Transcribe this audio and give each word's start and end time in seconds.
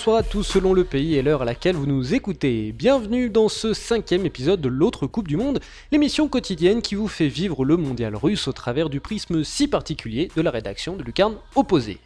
Bonsoir 0.00 0.16
à 0.16 0.22
tous 0.22 0.44
selon 0.44 0.72
le 0.72 0.84
pays 0.84 1.16
et 1.16 1.20
l'heure 1.20 1.42
à 1.42 1.44
laquelle 1.44 1.76
vous 1.76 1.84
nous 1.84 2.14
écoutez. 2.14 2.72
Bienvenue 2.72 3.28
dans 3.28 3.50
ce 3.50 3.74
cinquième 3.74 4.24
épisode 4.24 4.62
de 4.62 4.70
l'autre 4.70 5.06
Coupe 5.06 5.28
du 5.28 5.36
Monde, 5.36 5.60
l'émission 5.92 6.26
quotidienne 6.26 6.80
qui 6.80 6.94
vous 6.94 7.06
fait 7.06 7.28
vivre 7.28 7.66
le 7.66 7.76
mondial 7.76 8.16
russe 8.16 8.48
au 8.48 8.52
travers 8.54 8.88
du 8.88 8.98
prisme 9.00 9.44
si 9.44 9.68
particulier 9.68 10.30
de 10.34 10.40
la 10.40 10.50
rédaction 10.50 10.96
de 10.96 11.02
Lucarne 11.02 11.36
Opposé. 11.54 11.98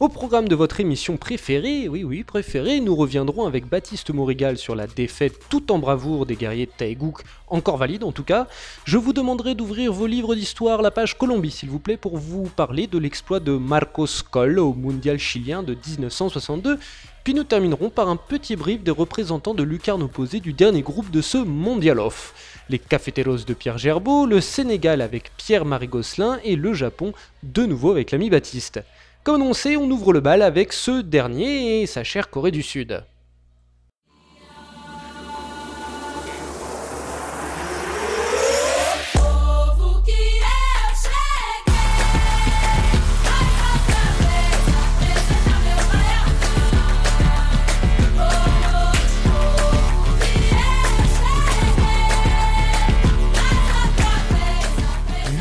Au 0.00 0.08
programme 0.08 0.48
de 0.48 0.56
votre 0.56 0.80
émission 0.80 1.16
préférée, 1.16 1.88
oui 1.88 2.02
oui 2.02 2.24
préférée, 2.24 2.80
nous 2.80 2.96
reviendrons 2.96 3.46
avec 3.46 3.68
Baptiste 3.68 4.10
Maurigal 4.10 4.58
sur 4.58 4.74
la 4.74 4.88
défaite 4.88 5.38
tout 5.48 5.70
en 5.70 5.78
bravoure 5.78 6.26
des 6.26 6.34
guerriers 6.34 6.66
de 6.66 6.72
Taegouk, 6.76 7.22
encore 7.46 7.76
valide 7.76 8.02
en 8.02 8.10
tout 8.10 8.24
cas. 8.24 8.48
Je 8.84 8.98
vous 8.98 9.12
demanderai 9.12 9.54
d'ouvrir 9.54 9.92
vos 9.92 10.08
livres 10.08 10.34
d'histoire, 10.34 10.82
la 10.82 10.90
page 10.90 11.16
Colombie 11.16 11.52
s'il 11.52 11.70
vous 11.70 11.78
plaît, 11.78 11.96
pour 11.96 12.18
vous 12.18 12.50
parler 12.56 12.88
de 12.88 12.98
l'exploit 12.98 13.38
de 13.38 13.52
Marcos 13.52 14.24
Coll 14.28 14.58
au 14.58 14.74
mondial 14.74 15.20
chilien 15.20 15.62
de 15.62 15.74
1962. 15.74 16.80
Puis 17.26 17.34
nous 17.34 17.42
terminerons 17.42 17.90
par 17.90 18.08
un 18.08 18.14
petit 18.14 18.54
brief 18.54 18.84
des 18.84 18.92
représentants 18.92 19.52
de 19.52 19.64
lucarne 19.64 20.04
opposée 20.04 20.38
du 20.38 20.52
dernier 20.52 20.82
groupe 20.82 21.10
de 21.10 21.20
ce 21.20 21.38
Mondial 21.38 21.98
Off. 21.98 22.62
Les 22.68 22.78
Cafeteros 22.78 23.38
de 23.38 23.52
Pierre 23.52 23.78
Gerbeau, 23.78 24.26
le 24.26 24.40
Sénégal 24.40 25.00
avec 25.00 25.32
Pierre-Marie 25.36 25.88
Gosselin 25.88 26.38
et 26.44 26.54
le 26.54 26.72
Japon 26.72 27.12
de 27.42 27.66
nouveau 27.66 27.90
avec 27.90 28.12
l'ami 28.12 28.30
Baptiste. 28.30 28.80
Comme 29.24 29.42
annoncé, 29.42 29.76
on 29.76 29.90
ouvre 29.90 30.12
le 30.12 30.20
bal 30.20 30.40
avec 30.40 30.72
ce 30.72 31.00
dernier 31.00 31.82
et 31.82 31.86
sa 31.86 32.04
chère 32.04 32.30
Corée 32.30 32.52
du 32.52 32.62
Sud. 32.62 33.02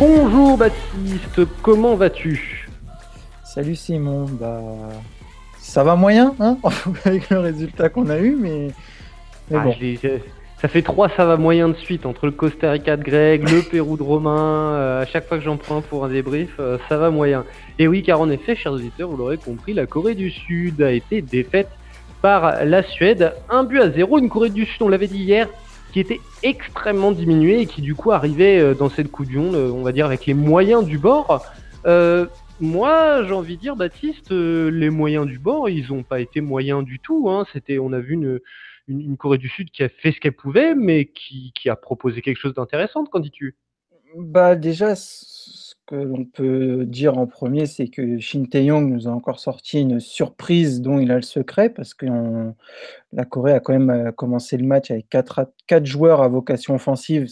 Bonjour 0.07 0.55
Baptiste, 0.55 1.39
comment 1.63 1.95
vas-tu? 1.95 2.69
Salut 3.43 3.75
Simon, 3.75 4.25
bah 4.39 4.61
ça 5.57 5.83
va 5.83 5.95
moyen 5.95 6.35
hein 6.39 6.59
avec 7.05 7.31
le 7.31 7.39
résultat 7.39 7.89
qu'on 7.89 8.11
a 8.11 8.19
eu, 8.19 8.35
mais, 8.39 8.67
ah, 9.51 9.61
bon. 9.61 9.73
ça 10.61 10.67
fait 10.67 10.83
trois 10.83 11.09
ça 11.09 11.25
va 11.25 11.37
moyen 11.37 11.69
de 11.69 11.73
suite 11.73 12.05
entre 12.05 12.27
le 12.27 12.33
Costa 12.33 12.69
Rica 12.69 12.97
de 12.97 13.03
Greg, 13.03 13.49
le 13.49 13.61
Pérou 13.71 13.97
de 13.97 14.03
Romain. 14.03 14.75
Euh, 14.75 15.01
à 15.01 15.07
chaque 15.07 15.27
fois 15.27 15.39
que 15.39 15.43
j'en 15.43 15.57
prends 15.57 15.81
pour 15.81 16.05
un 16.05 16.09
débrief, 16.09 16.51
euh, 16.59 16.77
ça 16.87 16.97
va 16.97 17.09
moyen. 17.09 17.43
Et 17.79 17.87
oui, 17.87 18.03
car 18.03 18.21
en 18.21 18.29
effet, 18.29 18.55
chers 18.55 18.73
auditeurs, 18.73 19.09
vous 19.09 19.17
l'aurez 19.17 19.37
compris, 19.37 19.73
la 19.73 19.87
Corée 19.87 20.13
du 20.13 20.29
Sud 20.29 20.83
a 20.83 20.91
été 20.91 21.23
défaite 21.23 21.69
par 22.21 22.63
la 22.63 22.83
Suède, 22.83 23.33
un 23.49 23.63
but 23.63 23.79
à 23.79 23.89
zéro. 23.89 24.19
Une 24.19 24.29
Corée 24.29 24.51
du 24.51 24.65
Sud, 24.65 24.83
on 24.83 24.89
l'avait 24.89 25.07
dit 25.07 25.23
hier, 25.23 25.49
qui 25.95 26.01
était 26.01 26.19
extrêmement 26.43 27.13
diminuée 27.13 27.61
et 27.61 27.65
qui 27.67 27.81
du 27.81 27.95
coup 27.95 28.11
arrivait 28.11 28.59
euh, 28.59 28.73
dans 28.73 28.89
cette 28.89 29.09
Coupe 29.09 29.27
du 29.27 29.37
Monde, 29.37 29.55
on 29.55 29.81
va 29.81 29.93
dire 29.93 30.05
avec 30.05 30.25
les 30.25 30.33
moyens 30.33 30.85
du 30.85 30.97
bord. 30.97 31.41
Moi, 32.61 33.23
j'ai 33.25 33.33
envie 33.33 33.57
de 33.57 33.61
dire, 33.61 33.75
Baptiste, 33.75 34.31
euh, 34.31 34.69
les 34.69 34.89
moyens 34.89 35.27
du 35.27 35.39
bord, 35.39 35.67
ils 35.67 35.87
n'ont 35.89 36.03
pas 36.03 36.21
été 36.21 36.39
moyens 36.39 36.85
du 36.85 36.99
tout. 36.99 37.29
Hein. 37.29 37.45
C'était, 37.51 37.79
on 37.79 37.91
a 37.91 37.99
vu 37.99 38.13
une, 38.87 39.17
Corée 39.17 39.37
du 39.37 39.49
Sud 39.49 39.71
qui 39.71 39.83
a 39.83 39.89
fait 39.89 40.13
ce 40.13 40.19
qu'elle 40.21 40.35
pouvait, 40.35 40.73
mais 40.73 41.05
qui, 41.05 41.51
a 41.67 41.75
proposé 41.75 42.21
quelque 42.21 42.37
chose 42.37 42.53
d'intéressant, 42.53 43.03
qu'en 43.05 43.19
dis-tu? 43.19 43.55
Bah 44.15 44.55
déjà, 44.55 44.95
que 45.85 45.95
l'on 45.95 46.25
peut 46.25 46.85
dire 46.85 47.17
en 47.17 47.27
premier, 47.27 47.65
c'est 47.65 47.87
que 47.87 48.19
Shin 48.19 48.45
Tae-yong 48.45 48.91
nous 48.91 49.07
a 49.07 49.11
encore 49.11 49.39
sorti 49.39 49.81
une 49.81 49.99
surprise 49.99 50.81
dont 50.81 50.99
il 50.99 51.11
a 51.11 51.15
le 51.15 51.21
secret, 51.21 51.69
parce 51.69 51.93
que 51.93 52.05
la 53.13 53.25
Corée 53.25 53.53
a 53.53 53.59
quand 53.59 53.73
même 53.73 53.89
euh, 53.89 54.11
commencé 54.11 54.57
le 54.57 54.65
match 54.65 54.91
avec 54.91 55.09
quatre, 55.09 55.51
joueurs 55.83 56.21
à 56.21 56.27
vocation 56.27 56.75
offensive. 56.75 57.27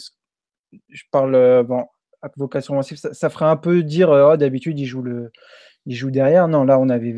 Je 0.90 1.04
parle, 1.12 1.36
euh, 1.36 1.64
bon, 1.64 1.86
vocation 2.38 2.76
offensive, 2.76 2.98
ça, 2.98 3.30
ferait 3.30 3.46
un 3.46 3.58
peu 3.58 3.84
dire 3.84 4.12
euh, 4.12 4.34
oh, 4.34 4.38
d'habitude 4.38 4.80
il 4.80 4.86
joue 4.86 5.02
le 5.02 5.32
il 5.86 6.12
derrière. 6.12 6.48
Non, 6.48 6.64
là 6.64 6.80
on 6.80 6.90
avait 6.90 7.16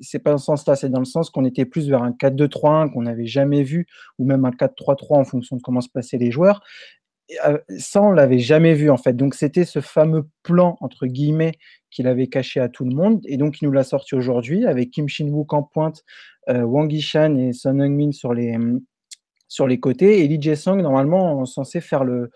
c'est 0.00 0.18
pas 0.18 0.32
dans 0.32 0.38
ce 0.38 0.46
sens-là, 0.46 0.76
c'est 0.76 0.88
dans 0.88 0.98
le 0.98 1.04
sens 1.04 1.30
qu'on 1.30 1.44
était 1.44 1.64
plus 1.64 1.88
vers 1.88 2.02
un 2.02 2.10
4-2-3-1 2.10 2.92
qu'on 2.92 3.02
n'avait 3.02 3.26
jamais 3.26 3.62
vu 3.62 3.86
ou 4.18 4.24
même 4.24 4.44
un 4.44 4.50
4-3-3 4.50 5.18
en 5.18 5.24
fonction 5.24 5.56
de 5.56 5.62
comment 5.62 5.80
se 5.80 5.88
passaient 5.88 6.18
les 6.18 6.30
joueurs. 6.32 6.62
Euh, 7.46 7.58
ça 7.78 8.02
on 8.02 8.12
l'avait 8.12 8.38
jamais 8.38 8.74
vu 8.74 8.90
en 8.90 8.96
fait. 8.96 9.14
Donc 9.14 9.34
c'était 9.34 9.64
ce 9.64 9.80
fameux 9.80 10.28
plan 10.42 10.76
entre 10.80 11.06
guillemets 11.06 11.52
qu'il 11.90 12.06
avait 12.06 12.28
caché 12.28 12.60
à 12.60 12.68
tout 12.68 12.84
le 12.84 12.94
monde 12.94 13.20
et 13.26 13.36
donc 13.36 13.60
il 13.60 13.64
nous 13.66 13.72
l'a 13.72 13.84
sorti 13.84 14.14
aujourd'hui 14.14 14.66
avec 14.66 14.90
Kim 14.90 15.08
Shin-wook 15.08 15.52
en 15.52 15.62
pointe, 15.62 16.04
euh, 16.48 16.62
Wang 16.62 16.92
Yishan 16.92 17.36
et 17.36 17.52
Son 17.52 17.80
Heung-min 17.80 18.12
sur 18.12 18.34
les 18.34 18.56
sur 19.48 19.66
les 19.66 19.80
côtés 19.80 20.22
et 20.24 20.28
Lee 20.28 20.40
Jae-sung 20.40 20.80
normalement 20.80 21.44
censé 21.44 21.80
faire 21.80 22.04
le 22.04 22.30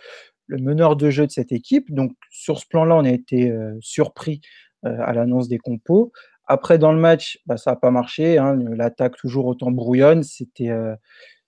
le 0.47 0.59
meneur 0.59 0.97
de 0.97 1.11
jeu 1.11 1.27
de 1.27 1.33
cette 1.33 1.53
équipe. 1.53 1.93
Donc 1.93 2.13
sur 2.31 2.59
ce 2.59 2.67
plan-là, 2.67 2.97
on 2.97 3.05
a 3.05 3.11
été 3.11 3.51
euh, 3.51 3.77
surpris 3.81 4.41
euh, 4.85 4.97
à 5.01 5.13
l'annonce 5.13 5.49
des 5.49 5.59
compos. 5.59 6.13
Après, 6.47 6.79
dans 6.79 6.93
le 6.93 7.01
match, 7.01 7.39
bah, 7.47 7.57
ça 7.57 7.73
n'a 7.73 7.77
pas 7.77 7.91
marché. 7.91 8.39
Hein. 8.39 8.59
L'attaque 8.77 9.17
toujours 9.17 9.47
autant 9.47 9.71
brouillonne. 9.71 10.23
C'était 10.23 10.71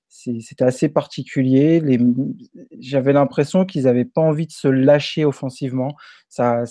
c'était 0.08 0.64
assez 0.64 0.88
particulier. 0.88 1.82
J'avais 2.78 3.12
l'impression 3.12 3.64
qu'ils 3.64 3.84
n'avaient 3.84 4.04
pas 4.04 4.20
envie 4.20 4.46
de 4.46 4.52
se 4.52 4.68
lâcher 4.68 5.24
offensivement. 5.24 5.96
Ça, 6.28 6.64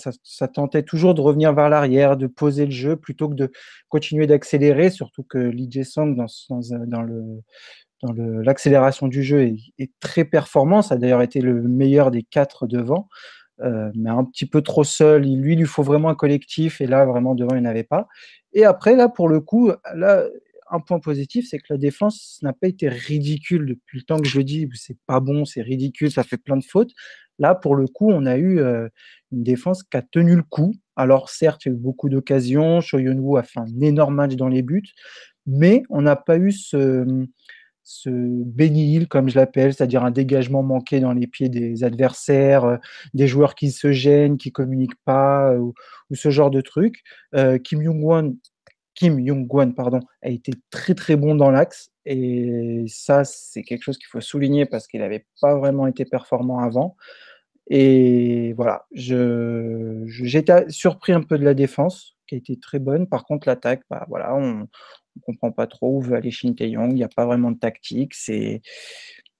tentait 0.52 0.82
toujours 0.82 1.14
de 1.14 1.20
revenir 1.20 1.52
vers 1.52 1.68
l'arrière, 1.68 2.16
de 2.16 2.26
poser 2.26 2.66
le 2.66 2.72
jeu 2.72 2.96
plutôt 2.96 3.28
que 3.28 3.34
de 3.34 3.52
continuer 3.88 4.26
d'accélérer, 4.26 4.90
surtout 4.90 5.22
que 5.22 5.38
Lee 5.38 5.68
Jae-sung 5.70 6.16
dans, 6.16 6.26
dans, 6.48 6.86
dans, 6.86 7.02
le, 7.02 7.42
dans 8.02 8.12
l'accélération 8.42 9.08
du 9.08 9.22
jeu 9.22 9.54
est, 9.78 9.90
très 10.00 10.24
performant. 10.24 10.82
Ça 10.82 10.94
a 10.94 10.98
d'ailleurs 10.98 11.22
été 11.22 11.40
le 11.40 11.62
meilleur 11.62 12.10
des 12.10 12.22
quatre 12.22 12.66
devant, 12.66 13.08
euh, 13.60 13.90
mais 13.94 14.10
un 14.10 14.24
petit 14.24 14.46
peu 14.46 14.62
trop 14.62 14.84
seul. 14.84 15.22
lui, 15.22 15.54
il 15.54 15.58
lui 15.58 15.66
faut 15.66 15.82
vraiment 15.82 16.08
un 16.08 16.14
collectif, 16.14 16.80
et 16.80 16.86
là, 16.86 17.04
vraiment, 17.04 17.34
devant, 17.34 17.54
il 17.54 17.60
n'y 17.60 17.66
en 17.66 17.70
avait 17.70 17.84
pas. 17.84 18.08
Et 18.52 18.64
après, 18.64 18.96
là, 18.96 19.08
pour 19.08 19.28
le 19.28 19.40
coup, 19.40 19.70
là, 19.94 20.24
un 20.70 20.80
point 20.80 20.98
positif, 20.98 21.46
c'est 21.48 21.58
que 21.58 21.66
la 21.70 21.78
défense 21.78 22.38
n'a 22.42 22.52
pas 22.52 22.68
été 22.68 22.88
ridicule 22.88 23.66
depuis 23.66 23.98
le 23.98 24.04
temps 24.04 24.18
que 24.18 24.28
je 24.28 24.40
dis. 24.40 24.68
C'est 24.74 24.98
pas 25.06 25.20
bon, 25.20 25.44
c'est 25.44 25.62
ridicule, 25.62 26.10
ça 26.10 26.22
fait 26.24 26.36
plein 26.36 26.56
de 26.56 26.64
fautes. 26.64 26.92
Là, 27.38 27.54
pour 27.54 27.76
le 27.76 27.86
coup, 27.86 28.10
on 28.10 28.26
a 28.26 28.36
eu 28.36 28.60
euh, 28.60 28.88
une 29.32 29.42
défense 29.42 29.82
qui 29.82 29.96
a 29.96 30.02
tenu 30.02 30.36
le 30.36 30.42
coup. 30.42 30.74
Alors, 30.96 31.28
certes, 31.28 31.66
il 31.66 31.68
y 31.68 31.72
a 31.72 31.74
eu 31.74 31.78
beaucoup 31.78 32.08
d'occasions. 32.08 32.80
Shoyun 32.80 33.18
a 33.36 33.42
fait 33.42 33.60
un 33.60 33.80
énorme 33.80 34.14
match 34.14 34.34
dans 34.36 34.48
les 34.48 34.62
buts, 34.62 34.92
mais 35.46 35.82
on 35.90 36.02
n'a 36.02 36.16
pas 36.16 36.38
eu 36.38 36.52
ce, 36.52 37.26
ce 37.82 39.04
comme 39.06 39.28
je 39.28 39.36
l'appelle, 39.36 39.74
c'est-à-dire 39.74 40.02
un 40.04 40.10
dégagement 40.10 40.62
manqué 40.62 41.00
dans 41.00 41.12
les 41.12 41.26
pieds 41.26 41.50
des 41.50 41.84
adversaires, 41.84 42.64
euh, 42.64 42.76
des 43.12 43.28
joueurs 43.28 43.54
qui 43.54 43.70
se 43.70 43.92
gênent, 43.92 44.38
qui 44.38 44.50
communiquent 44.50 45.02
pas, 45.04 45.52
euh, 45.52 45.58
ou, 45.58 45.74
ce 46.14 46.30
genre 46.30 46.50
de 46.50 46.60
truc. 46.62 47.02
Kim 47.64 47.82
Jong-won, 47.82 48.36
Kim 48.96 49.24
Jong-won, 49.24 49.72
pardon, 49.72 50.00
a 50.22 50.28
été 50.30 50.52
très 50.70 50.94
très 50.94 51.14
bon 51.14 51.36
dans 51.36 51.50
l'axe, 51.50 51.92
et 52.04 52.84
ça 52.88 53.24
c'est 53.24 53.62
quelque 53.62 53.82
chose 53.82 53.98
qu'il 53.98 54.08
faut 54.08 54.20
souligner 54.20 54.66
parce 54.66 54.88
qu'il 54.88 55.00
n'avait 55.00 55.26
pas 55.40 55.54
vraiment 55.56 55.86
été 55.86 56.04
performant 56.04 56.58
avant. 56.58 56.96
Et 57.68 58.52
voilà, 58.54 58.86
j'étais 58.92 60.68
surpris 60.70 61.12
un 61.12 61.22
peu 61.22 61.38
de 61.38 61.44
la 61.44 61.54
défense 61.54 62.16
qui 62.26 62.34
a 62.34 62.38
été 62.38 62.58
très 62.58 62.78
bonne. 62.78 63.06
Par 63.06 63.24
contre, 63.24 63.48
l'attaque, 63.48 63.82
bah 63.90 64.04
voilà, 64.08 64.34
on, 64.34 64.68
on 65.16 65.20
comprend 65.20 65.52
pas 65.52 65.66
trop 65.66 65.96
où 65.96 66.00
veut 66.00 66.16
aller 66.16 66.30
Shin 66.30 66.52
Tae-yong. 66.54 66.90
Il 66.90 66.96
n'y 66.96 67.04
a 67.04 67.08
pas 67.08 67.26
vraiment 67.26 67.50
de 67.50 67.58
tactique. 67.58 68.14
C'est 68.14 68.62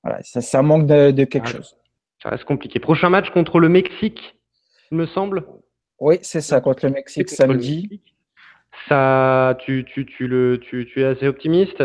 voilà, 0.02 0.22
ça, 0.22 0.40
ça 0.40 0.62
manque 0.62 0.86
de, 0.86 1.24
quelque 1.24 1.48
chose. 1.48 1.76
Ça 2.22 2.30
reste 2.30 2.44
compliqué. 2.44 2.78
Prochain 2.80 3.10
match 3.10 3.30
contre 3.30 3.58
le 3.58 3.68
Mexique, 3.68 4.36
il 4.90 4.98
me 4.98 5.06
semble. 5.06 5.46
Oui, 5.98 6.18
c'est 6.22 6.40
ça, 6.40 6.60
contre 6.60 6.86
le 6.86 6.92
Mexique 6.92 7.28
samedi. 7.28 8.02
Ça, 8.88 9.56
tu, 9.60 9.84
tu, 9.84 10.06
tu, 10.06 10.28
le, 10.28 10.58
tu, 10.60 10.86
tu 10.86 11.00
es 11.00 11.04
assez 11.04 11.26
optimiste? 11.26 11.82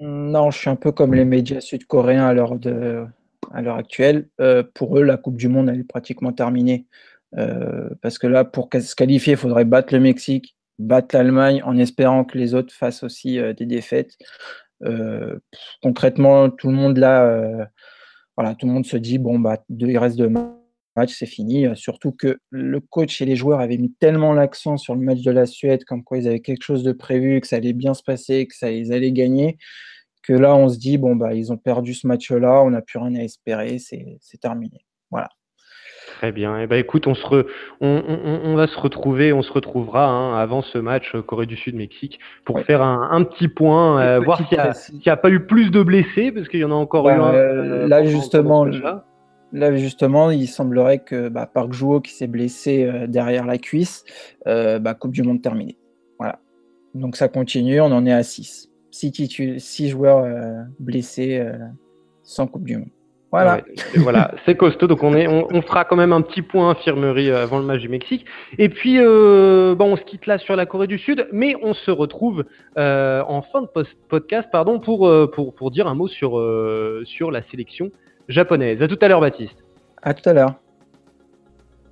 Non, 0.00 0.50
je 0.50 0.58
suis 0.58 0.70
un 0.70 0.76
peu 0.76 0.92
comme 0.92 1.14
les 1.14 1.24
médias 1.24 1.60
sud-coréens 1.60 2.26
à 2.26 2.32
l'heure 2.32 3.76
actuelle. 3.76 4.28
Euh, 4.40 4.62
pour 4.74 4.98
eux, 4.98 5.02
la 5.02 5.16
Coupe 5.16 5.36
du 5.36 5.48
Monde 5.48 5.70
est 5.70 5.84
pratiquement 5.84 6.32
terminée. 6.32 6.86
Euh, 7.38 7.88
parce 8.02 8.18
que 8.18 8.26
là, 8.26 8.44
pour 8.44 8.68
se 8.72 8.94
qualifier, 8.94 9.34
il 9.34 9.38
faudrait 9.38 9.64
battre 9.64 9.94
le 9.94 10.00
Mexique 10.00 10.56
battre 10.78 11.14
l'Allemagne 11.14 11.62
en 11.64 11.76
espérant 11.76 12.24
que 12.24 12.38
les 12.38 12.54
autres 12.54 12.72
fassent 12.72 13.02
aussi 13.02 13.38
euh, 13.38 13.52
des 13.52 13.66
défaites. 13.66 14.16
Concrètement, 15.82 16.48
tout 16.48 16.68
le 16.68 16.74
monde 16.74 16.96
là, 16.96 17.68
voilà, 18.34 18.54
tout 18.54 18.66
le 18.66 18.72
monde 18.72 18.86
se 18.86 18.96
dit 18.96 19.18
bon 19.18 19.38
bah 19.38 19.58
il 19.68 19.98
reste 19.98 20.18
matchs, 20.20 20.59
c'est 21.06 21.26
fini. 21.26 21.66
Surtout 21.74 22.12
que 22.12 22.38
le 22.50 22.80
coach 22.80 23.20
et 23.20 23.24
les 23.24 23.36
joueurs 23.36 23.60
avaient 23.60 23.78
mis 23.78 23.92
tellement 23.92 24.32
l'accent 24.32 24.76
sur 24.76 24.94
le 24.94 25.00
match 25.00 25.22
de 25.22 25.30
la 25.30 25.46
Suède, 25.46 25.84
comme 25.84 26.04
quoi 26.04 26.18
ils 26.18 26.28
avaient 26.28 26.40
quelque 26.40 26.62
chose 26.62 26.82
de 26.82 26.92
prévu, 26.92 27.40
que 27.40 27.46
ça 27.46 27.56
allait 27.56 27.72
bien 27.72 27.94
se 27.94 28.02
passer, 28.02 28.46
que 28.46 28.54
ça 28.54 28.70
ils 28.70 28.92
allaient 28.92 29.12
gagner, 29.12 29.56
que 30.22 30.32
là 30.32 30.54
on 30.54 30.68
se 30.68 30.78
dit 30.78 30.98
bon 30.98 31.16
bah 31.16 31.34
ils 31.34 31.52
ont 31.52 31.56
perdu 31.56 31.94
ce 31.94 32.06
match-là, 32.06 32.62
on 32.62 32.70
n'a 32.70 32.82
plus 32.82 32.98
rien 32.98 33.14
à 33.14 33.22
espérer, 33.22 33.78
c'est 33.78 34.40
terminé. 34.40 34.84
Voilà. 35.10 35.28
Très 36.18 36.32
bien. 36.32 36.58
Et 36.58 36.64
eh 36.64 36.66
ben, 36.66 36.78
écoute, 36.78 37.06
on, 37.06 37.14
se 37.14 37.46
on, 37.80 38.54
va 38.54 38.66
se 38.66 38.78
retrouver, 38.78 39.32
on 39.32 39.42
se 39.42 39.52
retrouvera 39.52 40.06
hein, 40.06 40.38
avant 40.38 40.60
ce 40.60 40.76
match 40.76 41.14
euh, 41.14 41.22
Corée 41.22 41.46
du 41.46 41.56
Sud-Mexique 41.56 42.18
pour 42.44 42.60
faire 42.60 42.82
un, 42.82 43.22
petit 43.24 43.48
point, 43.48 44.00
euh, 44.00 44.20
voir 44.20 44.38
s'il 44.46 44.98
n'y 44.98 45.08
a, 45.08 45.16
pas 45.16 45.30
eu 45.30 45.46
plus 45.46 45.70
de 45.70 45.82
blessés, 45.82 46.30
parce 46.30 46.48
qu'il 46.48 46.60
y 46.60 46.64
en 46.64 46.72
a 46.72 46.74
encore 46.74 47.08
eu 47.08 47.12
un. 47.12 47.32
Euh, 47.32 47.88
là, 47.88 48.04
justement, 48.04 48.66
là. 49.52 49.74
justement, 49.76 50.30
il 50.30 50.48
semblerait 50.48 51.00
que 51.00 51.28
bah, 51.28 51.46
Park 51.52 51.72
Juo, 51.72 52.00
qui 52.00 52.12
s'est 52.12 52.26
blessé 52.26 52.90
derrière 53.08 53.46
la 53.46 53.58
cuisse, 53.58 54.04
bah, 54.46 54.94
Coupe 54.94 55.12
du 55.12 55.22
Monde 55.22 55.42
terminée. 55.42 55.76
Voilà. 56.18 56.38
Donc 56.94 57.16
ça 57.16 57.28
continue, 57.28 57.80
on 57.80 57.86
en 57.86 58.06
est 58.06 58.12
à 58.12 58.22
6. 58.22 58.70
6 58.90 59.88
joueurs 59.88 60.26
blessés 60.78 61.44
sans 62.22 62.46
Coupe 62.46 62.64
du 62.64 62.78
Monde. 62.78 62.90
Voilà. 63.32 63.62
c'est 64.46 64.56
costaud. 64.56 64.86
Donc 64.86 65.02
on, 65.02 65.14
est, 65.14 65.28
on, 65.28 65.62
fera 65.62 65.84
quand 65.84 65.96
même 65.96 66.12
un 66.12 66.22
petit 66.22 66.42
point 66.42 66.70
infirmerie 66.70 67.30
euh, 67.30 67.42
avant 67.42 67.58
le 67.58 67.64
match 67.64 67.80
du 67.80 67.88
Mexique. 67.88 68.24
Et 68.58 68.68
puis, 68.68 68.96
euh, 68.98 69.74
bon, 69.74 69.92
on 69.92 69.96
se 69.96 70.02
quitte 70.02 70.26
là 70.26 70.38
sur 70.38 70.56
la 70.56 70.66
Corée 70.66 70.86
du 70.86 70.98
Sud, 70.98 71.28
mais 71.32 71.54
on 71.62 71.74
se 71.74 71.90
retrouve 71.90 72.44
euh, 72.76 73.22
en 73.26 73.42
fin 73.42 73.62
de 73.62 73.68
podcast 74.08 74.48
pardon, 74.50 74.80
pour, 74.80 75.70
dire 75.70 75.86
un 75.86 75.94
mot 75.94 76.08
sur 76.08 76.40
la 76.40 77.42
sélection 77.50 77.90
japonaise. 78.28 78.82
À 78.82 78.88
tout 78.88 78.98
à 79.00 79.08
l'heure, 79.08 79.20
Baptiste. 79.20 79.64
À 80.02 80.14
tout 80.14 80.28
à 80.28 80.32
l'heure. 80.32 80.54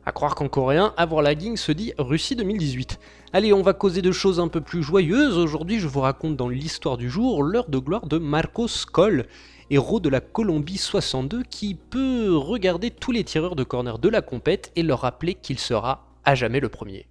À 0.06 0.12
croire 0.12 0.34
qu'en 0.34 0.48
coréen, 0.48 0.94
avoir 0.96 1.22
la 1.22 1.36
ging 1.36 1.56
se 1.56 1.70
dit 1.72 1.92
Russie 1.98 2.34
2018. 2.34 2.98
Allez, 3.32 3.52
on 3.52 3.62
va 3.62 3.74
causer 3.74 4.00
de 4.00 4.10
choses 4.10 4.40
un 4.40 4.48
peu 4.48 4.62
plus 4.62 4.82
joyeuses. 4.82 5.36
Aujourd'hui, 5.36 5.80
je 5.80 5.86
vous 5.86 6.00
raconte 6.00 6.36
dans 6.36 6.48
l'histoire 6.48 6.96
du 6.96 7.10
jour 7.10 7.42
l'heure 7.42 7.68
de 7.68 7.78
gloire 7.78 8.06
de 8.06 8.16
Marcos 8.16 8.86
Koll 8.90 9.26
héros 9.70 10.00
de 10.00 10.08
la 10.08 10.20
Colombie 10.20 10.78
62 10.78 11.42
qui 11.42 11.74
peut 11.74 12.34
regarder 12.34 12.90
tous 12.90 13.12
les 13.12 13.24
tireurs 13.24 13.56
de 13.56 13.64
corner 13.64 13.98
de 13.98 14.08
la 14.08 14.22
compète 14.22 14.72
et 14.76 14.82
leur 14.82 15.00
rappeler 15.00 15.34
qu'il 15.34 15.58
sera 15.58 16.06
à 16.24 16.34
jamais 16.34 16.60
le 16.60 16.68
premier. 16.68 17.06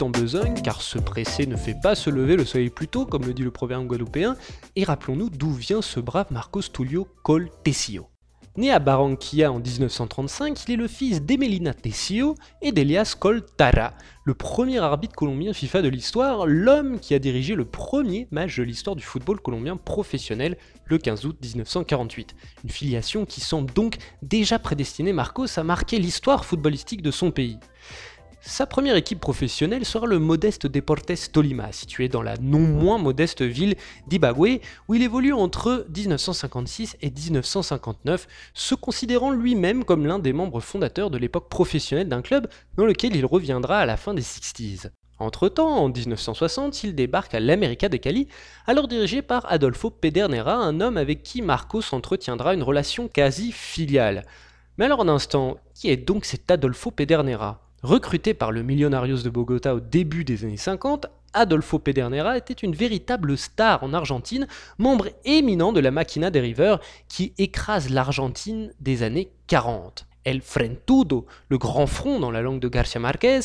En 0.00 0.10
besogne, 0.10 0.54
car 0.62 0.82
se 0.82 0.98
presser 0.98 1.46
ne 1.46 1.56
fait 1.56 1.76
pas 1.80 1.94
se 1.94 2.10
lever 2.10 2.36
le 2.36 2.44
soleil 2.44 2.70
plus 2.70 2.88
tôt, 2.88 3.06
comme 3.06 3.24
le 3.24 3.34
dit 3.34 3.42
le 3.42 3.50
proverbe 3.50 3.86
guadeloupéen, 3.86 4.36
et 4.76 4.84
rappelons-nous 4.84 5.30
d'où 5.30 5.52
vient 5.52 5.82
ce 5.82 6.00
brave 6.00 6.26
Marcos 6.30 6.62
Tulio 6.72 7.08
Col 7.22 7.50
Tessio. 7.64 8.06
Né 8.56 8.72
à 8.72 8.80
Barranquilla 8.80 9.52
en 9.52 9.60
1935, 9.60 10.64
il 10.66 10.72
est 10.72 10.76
le 10.76 10.88
fils 10.88 11.22
d'Emelina 11.22 11.72
Tessio 11.72 12.34
et 12.62 12.72
d'Elias 12.72 13.14
Col 13.18 13.44
Tara, 13.56 13.94
le 14.24 14.34
premier 14.34 14.78
arbitre 14.78 15.14
colombien 15.14 15.52
FIFA 15.52 15.82
de 15.82 15.88
l'histoire, 15.88 16.46
l'homme 16.46 16.98
qui 16.98 17.14
a 17.14 17.18
dirigé 17.18 17.54
le 17.54 17.64
premier 17.64 18.26
match 18.30 18.58
de 18.58 18.64
l'histoire 18.64 18.96
du 18.96 19.02
football 19.02 19.40
colombien 19.40 19.76
professionnel 19.76 20.56
le 20.84 20.98
15 20.98 21.26
août 21.26 21.36
1948. 21.40 22.34
Une 22.64 22.70
filiation 22.70 23.24
qui 23.24 23.40
semble 23.40 23.72
donc 23.72 23.98
déjà 24.20 24.58
prédestiner 24.58 25.12
Marcos 25.12 25.46
à 25.56 25.62
marquer 25.62 25.98
l'histoire 25.98 26.44
footballistique 26.44 27.02
de 27.02 27.10
son 27.10 27.30
pays. 27.30 27.58
Sa 28.42 28.66
première 28.66 28.96
équipe 28.96 29.20
professionnelle 29.20 29.84
sera 29.84 30.06
le 30.06 30.18
modeste 30.18 30.66
Deportes 30.66 31.30
Tolima, 31.30 31.72
situé 31.72 32.08
dans 32.08 32.22
la 32.22 32.38
non 32.38 32.60
moins 32.60 32.96
modeste 32.96 33.42
ville 33.42 33.76
d'Ibagüe, 34.06 34.60
où 34.88 34.94
il 34.94 35.02
évolue 35.02 35.34
entre 35.34 35.86
1956 35.94 36.96
et 37.02 37.10
1959, 37.10 38.26
se 38.54 38.74
considérant 38.74 39.30
lui-même 39.30 39.84
comme 39.84 40.06
l'un 40.06 40.18
des 40.18 40.32
membres 40.32 40.60
fondateurs 40.60 41.10
de 41.10 41.18
l'époque 41.18 41.50
professionnelle 41.50 42.08
d'un 42.08 42.22
club 42.22 42.48
dans 42.76 42.86
lequel 42.86 43.14
il 43.14 43.26
reviendra 43.26 43.78
à 43.78 43.86
la 43.86 43.98
fin 43.98 44.14
des 44.14 44.22
60s. 44.22 44.90
Entre-temps, 45.18 45.76
en 45.76 45.90
1960, 45.90 46.82
il 46.82 46.94
débarque 46.94 47.34
à 47.34 47.40
l'América 47.40 47.90
de 47.90 47.98
Cali, 47.98 48.26
alors 48.66 48.88
dirigé 48.88 49.20
par 49.20 49.44
Adolfo 49.52 49.90
Pedernera, 49.90 50.54
un 50.54 50.80
homme 50.80 50.96
avec 50.96 51.22
qui 51.22 51.42
Marcos 51.42 51.82
entretiendra 51.92 52.54
une 52.54 52.62
relation 52.62 53.06
quasi 53.06 53.52
filiale. 53.52 54.24
Mais 54.78 54.86
alors 54.86 55.02
un 55.02 55.08
instant, 55.08 55.58
qui 55.74 55.90
est 55.90 55.98
donc 55.98 56.24
cet 56.24 56.50
Adolfo 56.50 56.90
Pedernera? 56.90 57.69
Recruté 57.82 58.34
par 58.34 58.52
le 58.52 58.62
Millonarios 58.62 59.22
de 59.22 59.30
Bogota 59.30 59.74
au 59.74 59.80
début 59.80 60.22
des 60.22 60.44
années 60.44 60.58
50, 60.58 61.06
Adolfo 61.32 61.78
Pedernera 61.78 62.36
était 62.36 62.52
une 62.52 62.74
véritable 62.74 63.38
star 63.38 63.82
en 63.82 63.94
Argentine, 63.94 64.46
membre 64.76 65.08
éminent 65.24 65.72
de 65.72 65.80
la 65.80 65.90
Máquina 65.90 66.30
de 66.30 66.38
River 66.38 66.76
qui 67.08 67.32
écrase 67.38 67.88
l'Argentine 67.88 68.70
des 68.80 69.02
années 69.02 69.32
40. 69.46 70.06
El 70.26 70.42
Frentudo, 70.42 71.24
le 71.48 71.56
grand 71.56 71.86
front 71.86 72.20
dans 72.20 72.30
la 72.30 72.42
langue 72.42 72.60
de 72.60 72.68
Garcia 72.68 73.00
Marquez, 73.00 73.40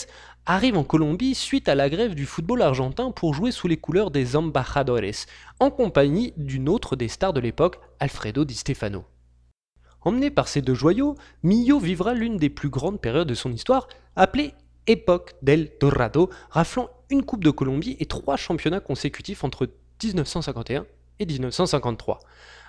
arrive 0.46 0.78
en 0.78 0.84
Colombie 0.84 1.34
suite 1.34 1.70
à 1.70 1.76
la 1.76 1.90
grève 1.90 2.14
du 2.14 2.26
football 2.26 2.62
argentin 2.62 3.12
pour 3.12 3.34
jouer 3.34 3.52
sous 3.52 3.70
les 3.70 3.78
couleurs 3.78 4.12
des 4.12 4.36
Embajadores, 4.36 5.26
en 5.62 5.72
compagnie 5.72 6.34
d'une 6.36 6.68
autre 6.68 6.98
des 6.98 7.08
stars 7.08 7.32
de 7.32 7.40
l'époque, 7.40 7.80
Alfredo 8.02 8.44
Di 8.44 8.56
Stefano. 8.56 9.06
Emmené 10.02 10.30
par 10.30 10.48
ces 10.48 10.62
deux 10.62 10.76
joyaux, 10.76 11.16
Millo 11.42 11.80
vivra 11.80 12.14
l'une 12.14 12.38
des 12.38 12.50
plus 12.50 12.70
grandes 12.70 13.02
périodes 13.02 13.28
de 13.28 13.34
son 13.34 13.52
histoire, 13.52 13.88
appelée 14.16 14.54
Époque 14.88 15.34
del 15.42 15.72
Dorado, 15.80 16.30
raflant 16.50 16.90
une 17.10 17.24
Coupe 17.24 17.44
de 17.44 17.50
Colombie 17.50 17.98
et 18.00 18.06
trois 18.06 18.38
championnats 18.38 18.80
consécutifs 18.80 19.44
entre 19.44 19.70
1951 20.04 20.86
et 21.20 21.26
1953. 21.26 22.20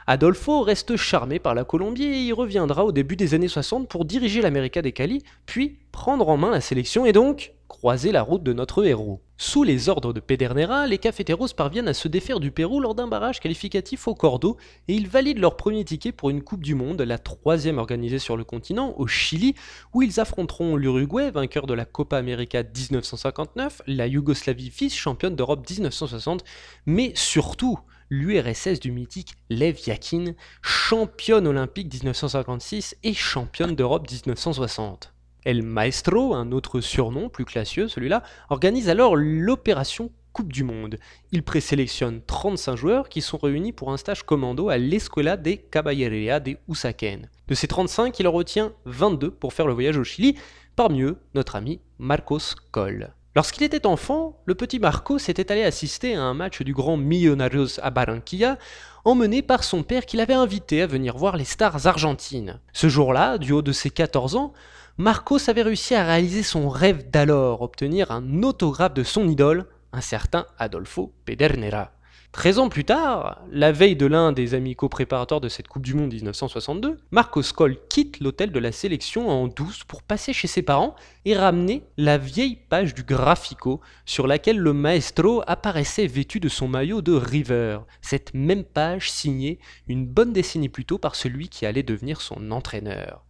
Adolfo 0.06 0.62
reste 0.62 0.96
charmé 0.96 1.38
par 1.38 1.54
la 1.54 1.64
Colombie 1.64 2.04
et 2.04 2.20
y 2.20 2.32
reviendra 2.32 2.84
au 2.84 2.92
début 2.92 3.16
des 3.16 3.34
années 3.34 3.48
60 3.48 3.88
pour 3.88 4.04
diriger 4.04 4.40
l'América 4.40 4.80
des 4.80 4.92
Cali, 4.92 5.24
puis 5.46 5.78
prendre 5.90 6.28
en 6.28 6.36
main 6.36 6.50
la 6.50 6.60
sélection 6.60 7.04
et 7.04 7.12
donc 7.12 7.54
croiser 7.66 8.12
la 8.12 8.22
route 8.22 8.44
de 8.44 8.52
notre 8.52 8.86
héros. 8.86 9.20
Sous 9.38 9.64
les 9.64 9.90
ordres 9.90 10.14
de 10.14 10.20
Pedernera, 10.20 10.86
les 10.86 10.96
cafeteros 10.96 11.48
parviennent 11.54 11.88
à 11.88 11.94
se 11.94 12.08
défaire 12.08 12.40
du 12.40 12.50
Pérou 12.50 12.80
lors 12.80 12.94
d'un 12.94 13.06
barrage 13.06 13.38
qualificatif 13.38 14.08
au 14.08 14.14
Cordo 14.14 14.56
et 14.88 14.94
ils 14.94 15.08
valident 15.08 15.40
leur 15.40 15.58
premier 15.58 15.84
ticket 15.84 16.10
pour 16.10 16.30
une 16.30 16.42
Coupe 16.42 16.62
du 16.62 16.74
Monde, 16.74 17.02
la 17.02 17.18
troisième 17.18 17.76
organisée 17.76 18.18
sur 18.18 18.38
le 18.38 18.44
continent, 18.44 18.94
au 18.96 19.06
Chili, 19.06 19.54
où 19.92 20.00
ils 20.00 20.20
affronteront 20.20 20.76
l'Uruguay, 20.76 21.30
vainqueur 21.30 21.66
de 21.66 21.74
la 21.74 21.84
Copa 21.84 22.16
América 22.16 22.62
1959, 22.62 23.82
la 23.86 24.06
Yougoslavie 24.06 24.70
vice-championne 24.70 25.36
d'Europe 25.36 25.68
1960, 25.68 26.42
mais 26.86 27.12
surtout 27.14 27.78
l'URSS 28.08 28.80
du 28.80 28.90
mythique 28.90 29.34
Lev 29.50 29.78
Yakin, 29.86 30.32
championne 30.62 31.46
olympique 31.46 31.92
1956 31.92 32.96
et 33.02 33.12
championne 33.12 33.74
d'Europe 33.74 34.10
1960. 34.10 35.12
El 35.46 35.62
Maestro, 35.62 36.34
un 36.34 36.50
autre 36.50 36.80
surnom 36.80 37.28
plus 37.28 37.44
classieux 37.44 37.86
celui-là, 37.86 38.24
organise 38.50 38.88
alors 38.88 39.14
l'opération 39.14 40.10
Coupe 40.32 40.52
du 40.52 40.64
Monde. 40.64 40.98
Il 41.30 41.44
présélectionne 41.44 42.20
35 42.26 42.74
joueurs 42.74 43.08
qui 43.08 43.22
sont 43.22 43.38
réunis 43.38 43.72
pour 43.72 43.92
un 43.92 43.96
stage 43.96 44.24
commando 44.24 44.70
à 44.70 44.76
l'Escuela 44.76 45.36
de 45.36 45.52
Caballeria 45.52 46.40
de 46.40 46.56
Usaquén. 46.68 47.30
De 47.46 47.54
ces 47.54 47.68
35, 47.68 48.18
il 48.18 48.26
en 48.26 48.32
retient 48.32 48.72
22 48.86 49.30
pour 49.30 49.52
faire 49.52 49.68
le 49.68 49.72
voyage 49.72 49.98
au 49.98 50.02
Chili, 50.02 50.36
parmi 50.74 51.02
eux 51.02 51.16
notre 51.34 51.54
ami 51.54 51.80
Marcos 52.00 52.56
Coll. 52.72 53.14
Lorsqu'il 53.36 53.62
était 53.62 53.86
enfant, 53.86 54.42
le 54.46 54.56
petit 54.56 54.80
Marcos 54.80 55.18
était 55.28 55.52
allé 55.52 55.62
assister 55.62 56.16
à 56.16 56.22
un 56.22 56.34
match 56.34 56.62
du 56.62 56.72
Grand 56.72 56.96
Millonarios 56.96 57.78
à 57.82 57.90
Barranquilla, 57.90 58.58
emmené 59.04 59.42
par 59.42 59.62
son 59.62 59.84
père 59.84 60.06
qui 60.06 60.16
l'avait 60.16 60.34
invité 60.34 60.82
à 60.82 60.88
venir 60.88 61.16
voir 61.16 61.36
les 61.36 61.44
stars 61.44 61.86
argentines. 61.86 62.58
Ce 62.72 62.88
jour-là, 62.88 63.38
du 63.38 63.52
haut 63.52 63.62
de 63.62 63.72
ses 63.72 63.90
14 63.90 64.34
ans, 64.34 64.52
Marcos 64.98 65.50
avait 65.50 65.60
réussi 65.60 65.94
à 65.94 66.06
réaliser 66.06 66.42
son 66.42 66.70
rêve 66.70 67.10
d'alors, 67.10 67.60
obtenir 67.60 68.10
un 68.10 68.42
autographe 68.42 68.94
de 68.94 69.02
son 69.02 69.28
idole, 69.28 69.66
un 69.92 70.00
certain 70.00 70.46
Adolfo 70.58 71.12
Pedernera. 71.26 71.92
Treize 72.32 72.58
ans 72.58 72.70
plus 72.70 72.86
tard, 72.86 73.42
la 73.50 73.72
veille 73.72 73.94
de 73.94 74.06
l'un 74.06 74.32
des 74.32 74.54
amicaux 74.54 74.88
préparatoires 74.88 75.42
de 75.42 75.50
cette 75.50 75.68
Coupe 75.68 75.84
du 75.84 75.92
Monde 75.92 76.14
1962, 76.14 76.96
Marcos 77.10 77.42
Coll 77.54 77.76
quitte 77.90 78.20
l'hôtel 78.20 78.52
de 78.52 78.58
la 78.58 78.72
sélection 78.72 79.28
en 79.28 79.48
douce 79.48 79.84
pour 79.84 80.02
passer 80.02 80.32
chez 80.32 80.48
ses 80.48 80.62
parents 80.62 80.96
et 81.26 81.36
ramener 81.36 81.82
la 81.98 82.16
vieille 82.16 82.56
page 82.56 82.94
du 82.94 83.02
Graphico 83.02 83.82
sur 84.06 84.26
laquelle 84.26 84.58
le 84.58 84.72
maestro 84.72 85.42
apparaissait 85.46 86.06
vêtu 86.06 86.40
de 86.40 86.48
son 86.48 86.68
maillot 86.68 87.02
de 87.02 87.12
River, 87.12 87.80
cette 88.00 88.32
même 88.32 88.64
page 88.64 89.10
signée 89.10 89.58
une 89.88 90.06
bonne 90.06 90.32
décennie 90.32 90.70
plus 90.70 90.86
tôt 90.86 90.96
par 90.96 91.16
celui 91.16 91.50
qui 91.50 91.66
allait 91.66 91.82
devenir 91.82 92.22
son 92.22 92.50
entraîneur. 92.50 93.25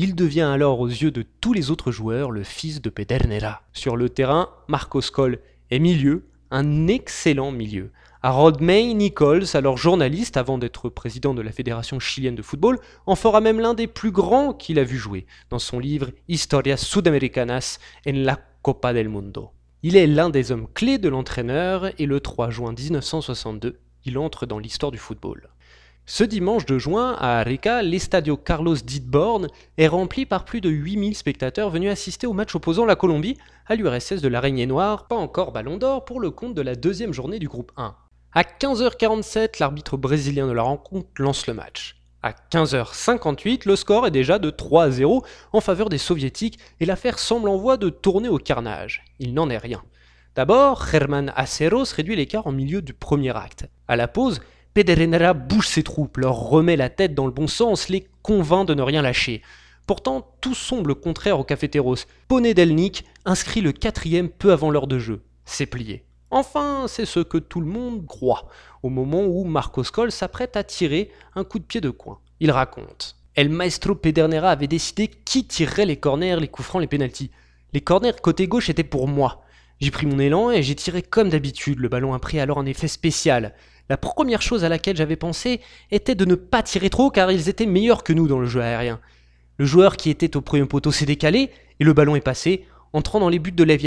Il 0.00 0.14
devient 0.14 0.42
alors 0.42 0.78
aux 0.78 0.86
yeux 0.86 1.10
de 1.10 1.24
tous 1.40 1.52
les 1.52 1.72
autres 1.72 1.90
joueurs 1.90 2.30
le 2.30 2.44
fils 2.44 2.80
de 2.80 2.88
Pedernera. 2.88 3.62
Sur 3.72 3.96
le 3.96 4.08
terrain, 4.08 4.48
Marcos 4.68 5.10
Coll 5.12 5.40
est 5.72 5.80
milieu, 5.80 6.28
un 6.52 6.86
excellent 6.86 7.50
milieu. 7.50 7.90
Harold 8.22 8.60
May 8.60 8.94
Nichols, 8.94 9.46
alors 9.54 9.76
journaliste 9.76 10.36
avant 10.36 10.56
d'être 10.56 10.88
président 10.88 11.34
de 11.34 11.42
la 11.42 11.50
Fédération 11.50 11.98
chilienne 11.98 12.36
de 12.36 12.42
football, 12.42 12.78
en 13.06 13.16
fera 13.16 13.40
même 13.40 13.58
l'un 13.58 13.74
des 13.74 13.88
plus 13.88 14.12
grands 14.12 14.52
qu'il 14.52 14.78
a 14.78 14.84
vu 14.84 14.98
jouer, 14.98 15.26
dans 15.50 15.58
son 15.58 15.80
livre 15.80 16.12
Historias 16.28 16.76
Sudamericanas 16.76 17.80
en 18.06 18.12
la 18.12 18.38
Copa 18.62 18.92
del 18.92 19.08
Mundo. 19.08 19.50
Il 19.82 19.96
est 19.96 20.06
l'un 20.06 20.30
des 20.30 20.52
hommes 20.52 20.68
clés 20.74 20.98
de 20.98 21.08
l'entraîneur 21.08 21.90
et 22.00 22.06
le 22.06 22.20
3 22.20 22.50
juin 22.50 22.72
1962, 22.72 23.80
il 24.04 24.16
entre 24.16 24.46
dans 24.46 24.60
l'histoire 24.60 24.92
du 24.92 24.98
football. 24.98 25.48
Ce 26.10 26.24
dimanche 26.24 26.64
de 26.64 26.78
juin, 26.78 27.14
à 27.18 27.38
Arica, 27.40 27.82
l'Estadio 27.82 28.38
Carlos 28.38 28.76
Didborn 28.76 29.48
est 29.76 29.88
rempli 29.88 30.24
par 30.24 30.46
plus 30.46 30.62
de 30.62 30.70
8000 30.70 31.14
spectateurs 31.14 31.68
venus 31.68 31.90
assister 31.90 32.26
au 32.26 32.32
match 32.32 32.54
opposant 32.54 32.86
la 32.86 32.96
Colombie 32.96 33.36
à 33.66 33.74
l'URSS 33.74 34.22
de 34.22 34.28
l'Araignée 34.28 34.64
Noire, 34.64 35.06
pas 35.06 35.16
encore 35.16 35.52
ballon 35.52 35.76
d'or 35.76 36.06
pour 36.06 36.20
le 36.20 36.30
compte 36.30 36.54
de 36.54 36.62
la 36.62 36.76
deuxième 36.76 37.12
journée 37.12 37.38
du 37.38 37.46
groupe 37.46 37.72
1. 37.76 37.94
À 38.32 38.42
15h47, 38.42 39.60
l'arbitre 39.60 39.98
brésilien 39.98 40.46
de 40.46 40.52
la 40.52 40.62
rencontre 40.62 41.08
lance 41.18 41.46
le 41.46 41.52
match. 41.52 41.96
À 42.22 42.32
15h58, 42.32 43.68
le 43.68 43.76
score 43.76 44.06
est 44.06 44.10
déjà 44.10 44.38
de 44.38 44.48
3 44.48 44.84
à 44.84 44.90
0 44.90 45.22
en 45.52 45.60
faveur 45.60 45.90
des 45.90 45.98
soviétiques 45.98 46.58
et 46.80 46.86
l'affaire 46.86 47.18
semble 47.18 47.50
en 47.50 47.58
voie 47.58 47.76
de 47.76 47.90
tourner 47.90 48.30
au 48.30 48.38
carnage. 48.38 49.04
Il 49.18 49.34
n'en 49.34 49.50
est 49.50 49.58
rien. 49.58 49.82
D'abord, 50.36 50.86
Herman 50.90 51.34
Aceros 51.36 51.92
réduit 51.94 52.16
l'écart 52.16 52.46
en 52.46 52.52
milieu 52.52 52.80
du 52.80 52.94
premier 52.94 53.36
acte. 53.36 53.66
À 53.88 53.96
la 53.96 54.08
pause, 54.08 54.40
Pedernera 54.74 55.34
bouge 55.34 55.68
ses 55.68 55.82
troupes, 55.82 56.18
leur 56.18 56.36
remet 56.36 56.76
la 56.76 56.88
tête 56.88 57.14
dans 57.14 57.26
le 57.26 57.32
bon 57.32 57.46
sens, 57.46 57.88
les 57.88 58.06
convainc 58.22 58.66
de 58.66 58.74
ne 58.74 58.82
rien 58.82 59.02
lâcher. 59.02 59.42
Pourtant, 59.86 60.34
tout 60.40 60.54
semble 60.54 60.94
contraire 60.94 61.40
au 61.40 61.44
Cafeteros. 61.44 61.96
Delnik 62.30 63.04
inscrit 63.24 63.62
le 63.62 63.72
quatrième 63.72 64.28
peu 64.28 64.52
avant 64.52 64.70
l'heure 64.70 64.86
de 64.86 64.98
jeu. 64.98 65.22
C'est 65.46 65.66
plié. 65.66 66.04
Enfin, 66.30 66.84
c'est 66.88 67.06
ce 67.06 67.20
que 67.20 67.38
tout 67.38 67.60
le 67.60 67.66
monde 67.66 68.06
croit, 68.06 68.48
au 68.82 68.90
moment 68.90 69.24
où 69.24 69.44
Marcos 69.44 69.84
Coll 69.90 70.12
s'apprête 70.12 70.56
à 70.56 70.64
tirer 70.64 71.10
un 71.34 71.42
coup 71.42 71.58
de 71.58 71.64
pied 71.64 71.80
de 71.80 71.88
coin. 71.88 72.18
Il 72.38 72.50
raconte. 72.50 73.16
El 73.34 73.48
Maestro 73.48 73.94
Pedernera 73.94 74.50
avait 74.50 74.66
décidé 74.66 75.08
qui 75.08 75.46
tirerait 75.46 75.86
les 75.86 75.96
corners, 75.96 76.38
les 76.38 76.48
coups 76.48 76.68
francs, 76.68 76.82
les 76.82 76.86
pénalties. 76.86 77.30
Les 77.72 77.80
corners 77.80 78.20
côté 78.20 78.46
gauche 78.46 78.68
étaient 78.68 78.84
pour 78.84 79.08
moi. 79.08 79.42
J'ai 79.80 79.90
pris 79.90 80.06
mon 80.06 80.18
élan 80.18 80.50
et 80.50 80.62
j'ai 80.62 80.74
tiré 80.74 81.02
comme 81.02 81.28
d'habitude. 81.28 81.78
Le 81.78 81.88
ballon 81.88 82.12
a 82.12 82.18
pris 82.18 82.40
alors 82.40 82.58
un 82.58 82.66
effet 82.66 82.88
spécial. 82.88 83.54
La 83.88 83.96
première 83.96 84.42
chose 84.42 84.64
à 84.64 84.68
laquelle 84.68 84.96
j'avais 84.96 85.16
pensé 85.16 85.60
était 85.90 86.14
de 86.14 86.24
ne 86.24 86.34
pas 86.34 86.62
tirer 86.62 86.90
trop 86.90 87.10
car 87.10 87.32
ils 87.32 87.48
étaient 87.48 87.66
meilleurs 87.66 88.04
que 88.04 88.12
nous 88.12 88.28
dans 88.28 88.38
le 88.38 88.46
jeu 88.46 88.60
aérien. 88.60 89.00
Le 89.56 89.64
joueur 89.64 89.96
qui 89.96 90.10
était 90.10 90.36
au 90.36 90.40
premier 90.40 90.66
poteau 90.66 90.92
s'est 90.92 91.06
décalé 91.06 91.50
et 91.80 91.84
le 91.84 91.92
ballon 91.92 92.14
est 92.14 92.20
passé, 92.20 92.66
entrant 92.92 93.20
dans 93.20 93.28
les 93.28 93.38
buts 93.38 93.52
de 93.52 93.64
Lev 93.64 93.82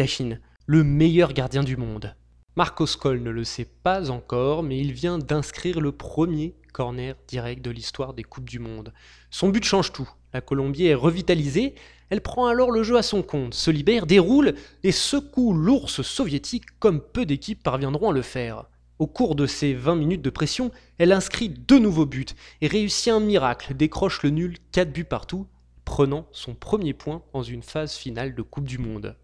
le 0.65 0.83
meilleur 0.83 1.33
gardien 1.33 1.63
du 1.63 1.77
monde. 1.77 2.15
Marcos 2.55 2.97
Koll 2.99 3.21
ne 3.21 3.29
le 3.29 3.43
sait 3.43 3.69
pas 3.83 4.09
encore, 4.11 4.63
mais 4.63 4.77
il 4.77 4.91
vient 4.91 5.17
d'inscrire 5.17 5.79
le 5.79 5.91
premier 5.91 6.55
corner 6.73 7.15
direct 7.27 7.63
de 7.63 7.71
l'histoire 7.71 8.13
des 8.13 8.23
Coupes 8.23 8.49
du 8.49 8.59
Monde. 8.59 8.93
Son 9.29 9.49
but 9.49 9.63
change 9.63 9.91
tout. 9.91 10.09
La 10.33 10.41
Colombie 10.41 10.87
est 10.87 10.95
revitalisée, 10.95 11.75
elle 12.09 12.21
prend 12.21 12.47
alors 12.47 12.71
le 12.71 12.83
jeu 12.83 12.97
à 12.97 13.03
son 13.03 13.21
compte, 13.21 13.53
se 13.53 13.71
libère, 13.71 14.05
déroule 14.05 14.55
et 14.83 14.91
secoue 14.91 15.53
l'ours 15.53 16.01
soviétique 16.01 16.65
comme 16.79 17.01
peu 17.01 17.25
d'équipes 17.25 17.63
parviendront 17.63 18.09
à 18.09 18.13
le 18.13 18.21
faire. 18.21 18.65
Au 19.01 19.07
cours 19.07 19.33
de 19.33 19.47
ces 19.47 19.73
20 19.73 19.95
minutes 19.95 20.21
de 20.21 20.29
pression, 20.29 20.69
elle 20.99 21.11
inscrit 21.11 21.49
deux 21.49 21.79
nouveaux 21.79 22.05
buts 22.05 22.27
et 22.61 22.67
réussit 22.67 23.11
un 23.11 23.19
miracle, 23.19 23.73
décroche 23.73 24.21
le 24.21 24.29
nul 24.29 24.57
4 24.73 24.93
buts 24.93 25.05
partout, 25.05 25.47
prenant 25.85 26.27
son 26.31 26.53
premier 26.53 26.93
point 26.93 27.23
dans 27.33 27.41
une 27.41 27.63
phase 27.63 27.95
finale 27.95 28.35
de 28.35 28.43
Coupe 28.43 28.67
du 28.67 28.77
Monde. 28.77 29.15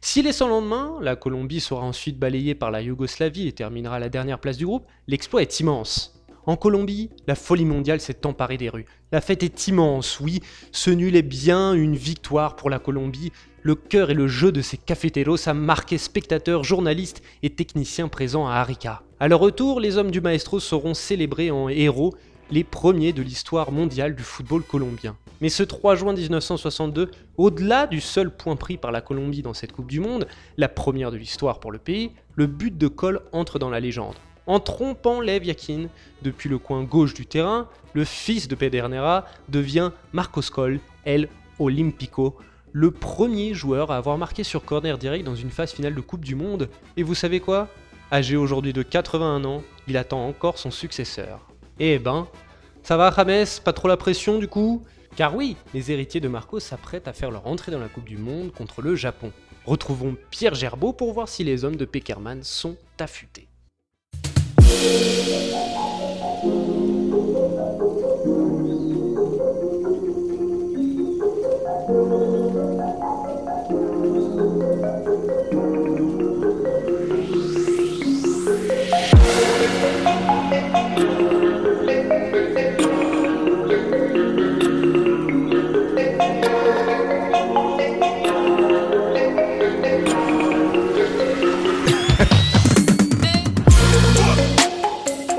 S'il 0.00 0.26
est 0.26 0.32
sans 0.32 0.48
lendemain, 0.48 0.96
la 1.02 1.16
Colombie 1.16 1.60
sera 1.60 1.84
ensuite 1.84 2.18
balayée 2.18 2.54
par 2.54 2.70
la 2.70 2.80
Yougoslavie 2.80 3.46
et 3.46 3.52
terminera 3.52 3.96
à 3.96 3.98
la 3.98 4.08
dernière 4.08 4.38
place 4.38 4.56
du 4.56 4.64
groupe, 4.64 4.86
l'exploit 5.06 5.42
est 5.42 5.60
immense. 5.60 6.15
En 6.46 6.54
Colombie, 6.54 7.10
la 7.26 7.34
folie 7.34 7.64
mondiale 7.64 8.00
s'est 8.00 8.24
emparée 8.24 8.56
des 8.56 8.68
rues. 8.68 8.86
La 9.10 9.20
fête 9.20 9.42
est 9.42 9.66
immense, 9.66 10.20
oui, 10.20 10.40
ce 10.70 10.90
nul 10.90 11.16
est 11.16 11.22
bien 11.22 11.72
une 11.74 11.96
victoire 11.96 12.54
pour 12.54 12.70
la 12.70 12.78
Colombie. 12.78 13.32
Le 13.62 13.74
cœur 13.74 14.10
et 14.10 14.14
le 14.14 14.28
jeu 14.28 14.52
de 14.52 14.60
ces 14.60 14.76
cafeteros 14.76 15.48
a 15.48 15.54
marqué 15.54 15.98
spectateurs, 15.98 16.62
journalistes 16.62 17.20
et 17.42 17.50
techniciens 17.50 18.06
présents 18.06 18.46
à 18.46 18.54
Arica. 18.54 19.02
À 19.18 19.26
leur 19.26 19.40
retour, 19.40 19.80
les 19.80 19.98
hommes 19.98 20.12
du 20.12 20.20
maestro 20.20 20.60
seront 20.60 20.94
célébrés 20.94 21.50
en 21.50 21.68
héros, 21.68 22.14
les 22.52 22.62
premiers 22.62 23.12
de 23.12 23.22
l'histoire 23.22 23.72
mondiale 23.72 24.14
du 24.14 24.22
football 24.22 24.62
colombien. 24.62 25.16
Mais 25.40 25.48
ce 25.48 25.64
3 25.64 25.96
juin 25.96 26.14
1962, 26.14 27.10
au-delà 27.38 27.88
du 27.88 28.00
seul 28.00 28.30
point 28.30 28.54
pris 28.54 28.76
par 28.76 28.92
la 28.92 29.00
Colombie 29.00 29.42
dans 29.42 29.52
cette 29.52 29.72
Coupe 29.72 29.90
du 29.90 29.98
Monde, 29.98 30.28
la 30.56 30.68
première 30.68 31.10
de 31.10 31.16
l'histoire 31.16 31.58
pour 31.58 31.72
le 31.72 31.78
pays, 31.78 32.12
le 32.36 32.46
but 32.46 32.78
de 32.78 32.86
Cole 32.86 33.22
entre 33.32 33.58
dans 33.58 33.68
la 33.68 33.80
légende. 33.80 34.14
En 34.46 34.60
trompant 34.60 35.20
Lev 35.20 35.44
Yakin 35.44 35.88
depuis 36.22 36.48
le 36.48 36.58
coin 36.58 36.84
gauche 36.84 37.14
du 37.14 37.26
terrain, 37.26 37.68
le 37.94 38.04
fils 38.04 38.46
de 38.46 38.54
Pedernera 38.54 39.24
devient 39.48 39.90
Marcos 40.12 40.50
Cole, 40.52 40.78
El 41.04 41.28
Olímpico, 41.58 42.36
le 42.72 42.90
premier 42.90 43.54
joueur 43.54 43.90
à 43.90 43.96
avoir 43.96 44.18
marqué 44.18 44.44
sur 44.44 44.64
corner 44.64 44.98
direct 44.98 45.24
dans 45.24 45.34
une 45.34 45.50
phase 45.50 45.72
finale 45.72 45.94
de 45.94 46.00
Coupe 46.00 46.24
du 46.24 46.34
Monde. 46.34 46.68
Et 46.96 47.02
vous 47.02 47.14
savez 47.14 47.40
quoi? 47.40 47.68
Âgé 48.12 48.36
aujourd'hui 48.36 48.72
de 48.72 48.82
81 48.82 49.44
ans, 49.44 49.62
il 49.88 49.96
attend 49.96 50.24
encore 50.28 50.58
son 50.58 50.70
successeur. 50.70 51.40
Eh 51.80 51.98
ben, 51.98 52.28
ça 52.82 52.96
va 52.96 53.12
James? 53.16 53.46
Pas 53.64 53.72
trop 53.72 53.88
la 53.88 53.96
pression 53.96 54.38
du 54.38 54.46
coup? 54.46 54.84
Car 55.16 55.34
oui, 55.34 55.56
les 55.74 55.90
héritiers 55.90 56.20
de 56.20 56.28
Marco 56.28 56.60
s'apprêtent 56.60 57.08
à 57.08 57.12
faire 57.12 57.30
leur 57.30 57.46
entrée 57.46 57.72
dans 57.72 57.80
la 57.80 57.88
Coupe 57.88 58.04
du 58.04 58.18
Monde 58.18 58.52
contre 58.52 58.82
le 58.82 58.94
Japon. 58.94 59.32
Retrouvons 59.64 60.16
Pierre 60.30 60.54
Gerbeau 60.54 60.92
pour 60.92 61.12
voir 61.14 61.28
si 61.28 61.42
les 61.42 61.64
hommes 61.64 61.76
de 61.76 61.86
Peckerman 61.86 62.42
sont 62.44 62.76
affûtés. 63.00 63.45
Thank 64.86 65.90
you. 65.90 65.95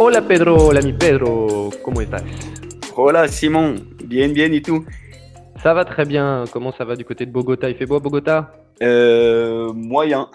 Hola 0.07 0.21
Pedro, 0.21 0.71
l'ami 0.71 0.93
Pedro, 0.93 1.69
comment 1.83 1.99
estás? 1.99 2.23
Hola 2.95 3.27
Simon, 3.27 3.75
bien 4.05 4.31
bien. 4.31 4.49
Et 4.53 4.61
tout 4.61 4.85
Ça 5.61 5.73
va 5.73 5.83
très 5.83 6.05
bien, 6.05 6.45
comment 6.53 6.71
ça 6.71 6.85
va 6.85 6.95
du 6.95 7.03
côté 7.03 7.25
de 7.25 7.31
Bogota? 7.33 7.69
Il 7.69 7.75
fait 7.75 7.85
beau 7.85 7.97
à 7.97 7.99
Bogota? 7.99 8.53
Euh, 8.81 9.73
moyen. 9.73 10.29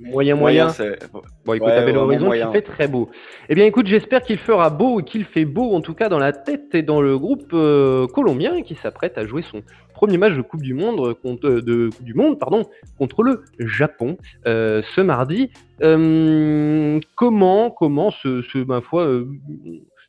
Moyen, 0.00 0.36
moyen. 0.36 0.68
bon, 1.44 1.54
écoute, 1.54 1.68
à 1.68 1.84
Belo 1.84 2.00
Horizon, 2.02 2.32
il 2.32 2.46
fait 2.52 2.62
très 2.62 2.88
beau. 2.88 3.10
Eh 3.48 3.54
bien, 3.54 3.64
écoute, 3.64 3.86
j'espère 3.86 4.22
qu'il 4.22 4.38
fera 4.38 4.70
beau 4.70 5.00
et 5.00 5.04
qu'il 5.04 5.24
fait 5.24 5.44
beau, 5.44 5.74
en 5.74 5.80
tout 5.80 5.94
cas 5.94 6.08
dans 6.08 6.18
la 6.18 6.32
tête 6.32 6.74
et 6.74 6.82
dans 6.82 7.00
le 7.00 7.18
groupe 7.18 7.50
euh, 7.52 8.06
colombien 8.08 8.62
qui 8.62 8.74
s'apprête 8.74 9.18
à 9.18 9.26
jouer 9.26 9.42
son 9.42 9.62
premier 9.94 10.18
match 10.18 10.34
de 10.34 10.42
Coupe 10.42 10.62
du 10.62 10.74
Monde 10.74 11.14
contre, 11.22 11.46
euh, 11.46 11.62
de 11.62 11.90
du 12.00 12.14
Monde, 12.14 12.38
pardon, 12.38 12.66
contre 12.98 13.22
le 13.22 13.44
Japon 13.58 14.16
euh, 14.46 14.82
ce 14.94 15.00
mardi. 15.00 15.50
comment, 17.14 17.70
comment 17.70 18.10
ce, 18.10 18.42
ce 18.42 18.58
ma 18.58 18.80
foi, 18.80 19.08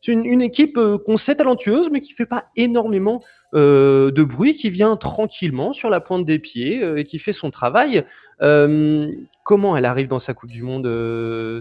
c'est 0.04 0.12
une, 0.12 0.26
une, 0.26 0.42
équipe 0.42 0.80
qu'on 1.06 1.18
sait 1.18 1.36
talentueuse, 1.36 1.90
mais 1.92 2.02
qui 2.02 2.14
fait 2.14 2.26
pas 2.26 2.46
énormément 2.56 3.22
euh, 3.54 4.12
de 4.12 4.24
bruit 4.24 4.58
qui 4.58 4.70
vient 4.70 4.98
tranquillement 4.98 5.72
sur 5.72 5.90
la 5.90 6.02
pointe 6.02 6.26
des 6.26 6.38
pieds 6.38 6.84
euh, 6.84 6.98
et 6.98 7.06
qui 7.06 7.18
fait 7.18 7.34
son 7.34 7.50
travail. 7.50 8.06
Euh, 8.42 9.10
comment 9.44 9.78
elle 9.78 9.86
arrive 9.86 10.10
dans 10.10 10.20
sa 10.20 10.34
Coupe 10.34 10.52
du 10.52 10.64
Monde, 10.64 10.86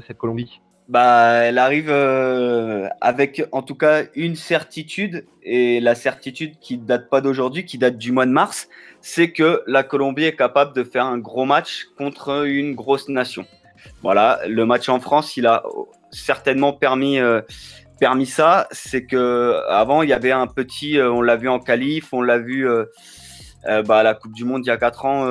cette 0.07 0.19
Colombie? 0.19 0.61
Bah, 0.89 1.45
elle 1.45 1.59
arrive 1.59 1.91
avec 3.01 3.45
en 3.51 3.63
tout 3.63 3.75
cas 3.75 4.05
une 4.15 4.37
certitude, 4.37 5.27
et 5.43 5.81
la 5.81 5.95
certitude 5.95 6.59
qui 6.61 6.79
date 6.79 7.09
pas 7.09 7.21
d'aujourd'hui, 7.21 7.65
qui 7.65 7.79
date 7.79 7.99
du 7.99 8.13
mois 8.13 8.27
de 8.27 8.31
mars, 8.31 8.69
c'est 9.01 9.31
que 9.31 9.63
la 9.67 9.83
Colombie 9.83 10.25
est 10.25 10.37
capable 10.37 10.75
de 10.75 10.85
faire 10.85 11.05
un 11.05 11.19
gros 11.19 11.45
match 11.45 11.87
contre 11.97 12.47
une 12.47 12.75
grosse 12.75 13.09
nation. 13.09 13.47
Voilà, 14.03 14.41
le 14.49 14.65
match 14.65 14.89
en 14.89 15.01
France, 15.01 15.37
il 15.37 15.47
a 15.47 15.65
certainement 16.11 16.73
permis 16.73 17.19
permis 17.99 18.27
ça, 18.27 18.69
c'est 18.71 19.05
que 19.07 19.63
avant 19.69 20.03
il 20.03 20.09
y 20.09 20.13
avait 20.13 20.33
un 20.33 20.47
petit, 20.47 20.99
euh, 20.99 21.11
on 21.11 21.23
l'a 21.23 21.37
vu 21.37 21.49
en 21.49 21.59
qualif, 21.59 22.13
on 22.13 22.23
l'a 22.23 22.39
vu 22.39 22.69
euh, 22.69 22.85
euh, 23.67 23.83
bah, 23.83 23.99
à 23.99 24.03
la 24.03 24.15
Coupe 24.15 24.33
du 24.33 24.45
Monde 24.45 24.63
il 24.65 24.69
y 24.69 24.73
a 24.73 24.77
4 24.77 25.05
ans 25.05 25.27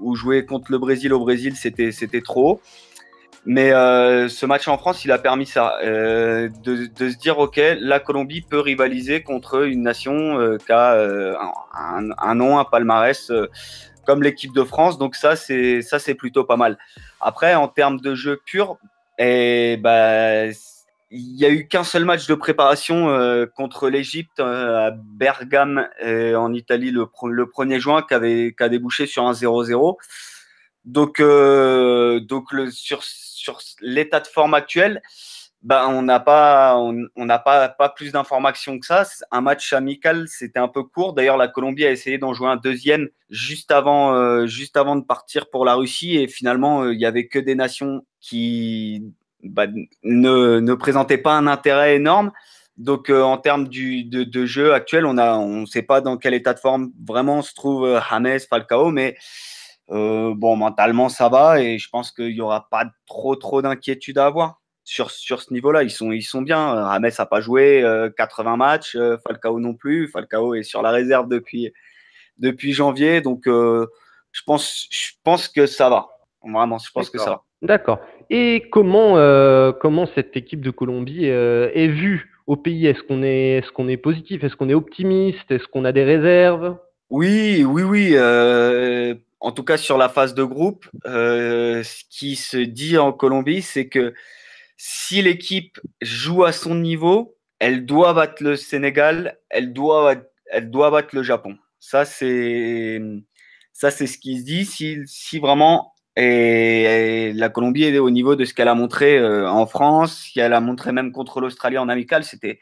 où, 0.00 0.14
jouer 0.14 0.44
contre 0.46 0.70
le 0.72 0.78
Brésil 0.78 1.12
au 1.12 1.20
Brésil 1.20 1.54
c'était 1.56 1.92
c'était 1.92 2.22
trop. 2.22 2.60
Mais 3.46 3.70
ce 3.70 4.46
match 4.46 4.68
en 4.68 4.76
France, 4.76 5.06
il 5.06 5.12
a 5.12 5.18
permis 5.18 5.46
ça, 5.46 5.78
de, 5.82 6.90
se 6.98 7.16
dire 7.16 7.38
ok, 7.38 7.58
la 7.80 7.98
Colombie 7.98 8.42
peut 8.42 8.60
rivaliser 8.60 9.22
contre 9.22 9.66
une 9.66 9.82
nation 9.82 10.58
qui 10.66 10.72
a 10.72 10.92
un, 11.74 12.10
un, 12.18 12.34
nom, 12.34 12.58
un 12.58 12.64
palmarès 12.64 13.32
comme 14.04 14.22
l'équipe 14.22 14.52
de 14.52 14.64
France. 14.64 14.98
Donc 14.98 15.14
ça 15.14 15.34
c'est 15.34 15.80
ça 15.80 15.98
c'est 15.98 16.14
plutôt 16.14 16.44
pas 16.44 16.56
mal. 16.56 16.76
Après 17.22 17.54
en 17.54 17.68
termes 17.68 18.00
de 18.00 18.14
jeu 18.14 18.38
pur, 18.44 18.76
et 19.18 19.72
eh, 19.72 19.76
bah 19.78 20.52
il 21.10 21.34
n'y 21.34 21.44
a 21.44 21.50
eu 21.50 21.68
qu'un 21.68 21.84
seul 21.84 22.04
match 22.04 22.26
de 22.26 22.34
préparation 22.34 23.08
euh, 23.08 23.46
contre 23.46 23.88
l'Égypte 23.88 24.40
euh, 24.40 24.88
à 24.88 24.90
Bergame 24.90 25.88
en 26.02 26.52
Italie 26.52 26.90
le, 26.90 27.06
le 27.24 27.44
1er 27.46 27.78
juin 27.78 28.02
qui, 28.02 28.14
avait, 28.14 28.54
qui 28.56 28.62
a 28.62 28.68
débouché 28.68 29.06
sur 29.06 29.26
un 29.26 29.32
0-0. 29.32 29.96
Donc, 30.88 31.20
euh, 31.20 32.18
donc 32.20 32.50
le, 32.52 32.70
sur, 32.70 33.02
sur 33.02 33.60
l'état 33.80 34.20
de 34.20 34.26
forme 34.26 34.54
actuel, 34.54 35.02
ben, 35.62 35.86
on 35.88 36.02
n'a 36.02 36.18
pas, 36.20 36.76
on 36.78 37.24
n'a 37.26 37.38
pas, 37.38 37.68
pas 37.68 37.88
plus 37.90 38.12
d'informations 38.12 38.78
que 38.78 38.86
ça. 38.86 39.04
Un 39.30 39.42
match 39.42 39.72
amical, 39.74 40.26
c'était 40.28 40.60
un 40.60 40.68
peu 40.68 40.84
court. 40.84 41.12
D'ailleurs, 41.12 41.36
la 41.36 41.48
Colombie 41.48 41.84
a 41.84 41.90
essayé 41.90 42.16
d'en 42.16 42.32
jouer 42.32 42.48
un 42.48 42.56
deuxième 42.56 43.08
juste 43.28 43.70
avant, 43.70 44.14
euh, 44.14 44.46
juste 44.46 44.76
avant 44.78 44.96
de 44.96 45.04
partir 45.04 45.50
pour 45.50 45.66
la 45.66 45.74
Russie. 45.74 46.16
Et 46.16 46.28
finalement, 46.28 46.84
euh, 46.84 46.94
il 46.94 47.00
y 47.00 47.06
avait 47.06 47.26
que 47.26 47.38
des 47.38 47.54
nations 47.54 48.06
qui 48.20 49.12
bah, 49.42 49.66
ne, 50.02 50.60
ne 50.60 50.74
présentaient 50.74 51.18
pas 51.18 51.36
un 51.36 51.46
intérêt 51.46 51.96
énorme. 51.96 52.32
Donc, 52.76 53.10
euh, 53.10 53.22
en 53.22 53.38
termes 53.38 53.68
de, 53.68 54.24
de, 54.24 54.46
jeu 54.46 54.72
actuel, 54.72 55.04
on 55.04 55.18
a, 55.18 55.36
on 55.36 55.66
sait 55.66 55.82
pas 55.82 56.00
dans 56.00 56.16
quel 56.16 56.34
état 56.34 56.54
de 56.54 56.60
forme 56.60 56.92
vraiment 57.06 57.42
se 57.42 57.52
trouve 57.54 58.00
James 58.10 58.38
Falcao, 58.48 58.90
mais 58.90 59.16
bon, 59.88 60.56
mentalement, 60.56 61.08
ça 61.08 61.28
va. 61.28 61.60
Et 61.60 61.78
je 61.78 61.88
pense 61.88 62.12
qu'il 62.12 62.30
y 62.30 62.40
aura 62.40 62.68
pas 62.70 62.84
trop, 63.06 63.34
trop 63.36 63.62
d'inquiétude 63.62 64.18
à 64.18 64.26
avoir 64.26 64.60
sur, 64.88 65.10
sur 65.10 65.42
ce 65.42 65.52
niveau-là. 65.52 65.82
Ils 65.82 65.90
sont, 65.90 66.12
ils 66.12 66.22
sont 66.22 66.40
bien. 66.40 66.72
Rames 66.72 67.10
n'a 67.16 67.26
pas 67.26 67.42
joué 67.42 67.84
80 68.16 68.52
euh, 68.52 68.56
matchs, 68.56 68.96
euh, 68.96 69.18
Falcao 69.18 69.60
non 69.60 69.74
plus. 69.74 70.08
Falcao 70.08 70.54
est 70.54 70.62
sur 70.62 70.80
la 70.80 70.90
réserve 70.90 71.28
depuis, 71.28 71.70
depuis 72.38 72.72
janvier. 72.72 73.20
Donc, 73.20 73.46
euh, 73.46 73.86
je, 74.32 74.40
pense, 74.46 74.86
je 74.90 75.10
pense 75.22 75.46
que 75.48 75.66
ça 75.66 75.90
va. 75.90 76.08
Vraiment, 76.42 76.78
je 76.78 76.90
pense 76.90 77.10
que 77.10 77.18
ça 77.18 77.30
va. 77.30 77.44
D'accord. 77.60 78.00
Et 78.30 78.68
comment, 78.70 79.14
comment 79.80 80.06
cette 80.14 80.36
équipe 80.36 80.60
de 80.60 80.70
Colombie 80.70 81.24
est 81.26 81.88
vue 81.88 82.32
au 82.46 82.56
pays? 82.56 82.86
Est-ce 82.86 83.02
qu'on 83.02 83.22
est, 83.22 83.58
est, 83.58 83.72
qu'on 83.72 83.88
est 83.88 83.96
positif? 83.96 84.44
Est-ce 84.44 84.56
qu'on 84.56 84.68
est 84.68 84.74
optimiste? 84.74 85.50
Est-ce 85.50 85.66
qu'on 85.66 85.84
a 85.84 85.92
des 85.92 86.04
réserves? 86.04 86.76
Oui, 87.10 87.64
oui, 87.64 87.82
oui. 87.82 88.16
en 89.40 89.52
tout 89.52 89.64
cas, 89.64 89.76
sur 89.76 89.96
la 89.96 90.08
phase 90.08 90.34
de 90.34 90.44
groupe, 90.44 90.86
ce 91.04 92.04
qui 92.10 92.36
se 92.36 92.58
dit 92.58 92.98
en 92.98 93.12
Colombie, 93.12 93.62
c'est 93.62 93.88
que 93.88 94.12
si 94.76 95.22
l'équipe 95.22 95.80
joue 96.00 96.44
à 96.44 96.52
son 96.52 96.74
niveau, 96.74 97.36
elle 97.58 97.84
doit 97.84 98.14
battre 98.14 98.42
le 98.42 98.56
Sénégal, 98.56 99.38
elle 99.50 99.72
doit, 99.72 100.14
elle 100.46 100.70
doit 100.70 100.90
battre 100.90 101.14
le 101.14 101.22
Japon. 101.22 101.56
Ça, 101.80 102.04
c'est 102.04 103.00
ça, 103.72 103.90
c'est 103.90 104.06
ce 104.06 104.18
qui 104.18 104.38
se 104.38 104.44
dit. 104.44 104.64
Si, 104.64 104.98
si 105.06 105.38
vraiment 105.38 105.94
et, 106.18 107.32
la 107.32 107.48
Colombie 107.48 107.84
est 107.84 107.98
au 107.98 108.10
niveau 108.10 108.36
de 108.36 108.44
ce 108.44 108.52
qu'elle 108.52 108.68
a 108.68 108.74
montré 108.74 109.18
euh, 109.18 109.48
en 109.48 109.66
France, 109.66 110.24
ce 110.26 110.34
qu'elle 110.34 110.52
a 110.52 110.60
montré 110.60 110.92
même 110.92 111.12
contre 111.12 111.40
l'Australie 111.40 111.78
en 111.78 111.88
amical, 111.88 112.24
c'était 112.24 112.58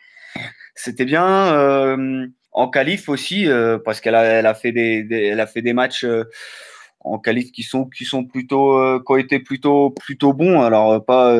c'était 0.74 1.04
bien. 1.06 1.26
Euh, 1.54 2.26
en 2.52 2.68
qualif 2.68 3.08
aussi, 3.08 3.46
euh, 3.48 3.78
parce 3.78 4.00
qu'elle 4.00 4.14
a, 4.14 4.24
elle 4.24 4.46
a, 4.46 4.54
fait 4.54 4.72
des, 4.72 5.06
elle 5.10 5.40
a 5.40 5.46
fait 5.46 5.62
des 5.62 5.72
matchs 5.74 6.06
en 7.00 7.18
qualif 7.18 7.52
qui 7.52 7.62
sont 7.62 7.86
qui 7.86 8.04
sont 8.04 8.24
plutôt 8.24 9.00
qui 9.00 9.12
ont 9.12 9.16
été 9.16 9.40
plutôt 9.40 9.90
plutôt 9.90 10.32
bons 10.32 10.62
alors 10.62 11.04
pas 11.04 11.36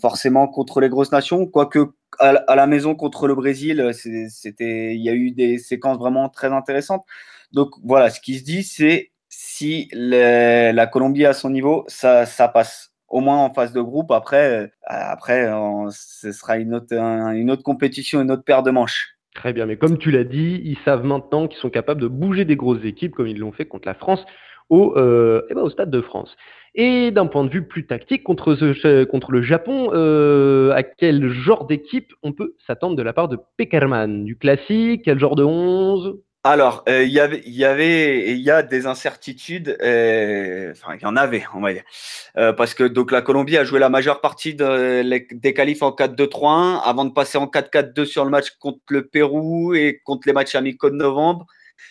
forcément 0.00 0.48
contre 0.48 0.80
les 0.80 0.88
grosses 0.88 1.12
nations. 1.12 1.46
Quoique 1.46 1.94
à, 2.18 2.54
la 2.54 2.66
maison 2.66 2.94
contre 2.94 3.26
le 3.26 3.34
Brésil, 3.34 3.92
il 4.04 5.02
y 5.02 5.08
a 5.08 5.14
eu 5.14 5.30
des 5.32 5.58
séquences 5.58 5.98
vraiment 5.98 6.28
très 6.28 6.48
intéressantes. 6.52 7.04
Donc 7.52 7.70
voilà, 7.84 8.10
ce 8.10 8.20
qui 8.20 8.38
se 8.38 8.44
dit, 8.44 8.62
c'est 8.62 9.11
si 9.34 9.88
la 9.92 10.86
Colombie 10.86 11.24
à 11.24 11.32
son 11.32 11.48
niveau, 11.48 11.84
ça, 11.88 12.26
passe 12.52 12.92
au 13.08 13.20
moins 13.20 13.38
en 13.38 13.52
phase 13.52 13.72
de 13.72 13.80
groupe. 13.80 14.10
Après, 14.10 14.64
euh, 14.64 14.66
après 14.86 15.50
ce 15.90 16.32
sera 16.32 16.58
une 16.58 16.74
autre, 16.74 16.92
une 16.92 17.50
autre 17.50 17.62
compétition, 17.62 18.20
une 18.20 18.30
autre 18.30 18.44
paire 18.44 18.62
de 18.62 18.70
manches. 18.70 19.16
Très 19.34 19.54
bien, 19.54 19.64
mais 19.64 19.78
comme 19.78 19.96
tu 19.96 20.10
l'as 20.10 20.24
dit, 20.24 20.60
ils 20.62 20.76
savent 20.84 21.04
maintenant 21.04 21.48
qu'ils 21.48 21.58
sont 21.58 21.70
capables 21.70 22.02
de 22.02 22.08
bouger 22.08 22.44
des 22.44 22.56
grosses 22.56 22.84
équipes 22.84 23.14
comme 23.14 23.26
ils 23.26 23.38
l'ont 23.38 23.52
fait 23.52 23.64
contre 23.64 23.88
la 23.88 23.94
France 23.94 24.22
au, 24.68 24.94
euh, 24.98 25.46
eh 25.48 25.54
ben, 25.54 25.68
Stade 25.70 25.90
de 25.90 26.02
France. 26.02 26.36
Et 26.74 27.10
d'un 27.10 27.26
point 27.26 27.44
de 27.44 27.50
vue 27.50 27.66
plus 27.66 27.86
tactique, 27.86 28.22
contre 28.24 28.52
le 28.52 29.42
Japon, 29.42 29.90
euh, 29.94 30.72
à 30.72 30.82
quel 30.82 31.30
genre 31.30 31.66
d'équipe 31.66 32.12
on 32.22 32.32
peut 32.32 32.54
s'attendre 32.66 32.96
de 32.96 33.02
la 33.02 33.14
part 33.14 33.28
de 33.28 33.38
Peckerman 33.56 34.24
Du 34.24 34.36
classique 34.36 35.02
Quel 35.04 35.18
genre 35.18 35.36
de 35.36 35.44
11 35.44 36.18
alors, 36.44 36.82
euh, 36.88 37.04
il 37.04 37.12
y 37.12 37.20
avait, 37.20 37.40
il 37.46 37.54
y 37.54 37.64
avait, 37.64 38.32
il 38.32 38.40
y 38.40 38.50
a 38.50 38.64
des 38.64 38.86
incertitudes. 38.86 39.76
Euh, 39.80 40.72
enfin, 40.72 40.96
il 40.96 41.02
y 41.02 41.06
en 41.06 41.16
avait, 41.16 41.44
on 41.54 41.60
va 41.60 41.72
dire, 41.72 41.84
euh, 42.36 42.52
parce 42.52 42.74
que 42.74 42.82
donc 42.82 43.12
la 43.12 43.22
Colombie 43.22 43.56
a 43.56 43.64
joué 43.64 43.78
la 43.78 43.88
majeure 43.88 44.20
partie 44.20 44.54
de, 44.56 45.02
des 45.32 45.54
qualifs 45.54 45.82
en 45.82 45.90
4-2-3-1 45.90 46.80
avant 46.84 47.04
de 47.04 47.12
passer 47.12 47.38
en 47.38 47.46
4-4-2 47.46 48.04
sur 48.06 48.24
le 48.24 48.30
match 48.30 48.50
contre 48.58 48.80
le 48.88 49.06
Pérou 49.06 49.74
et 49.74 50.00
contre 50.04 50.26
les 50.26 50.32
matchs 50.32 50.56
amicaux 50.56 50.90
de 50.90 50.96
novembre 50.96 51.46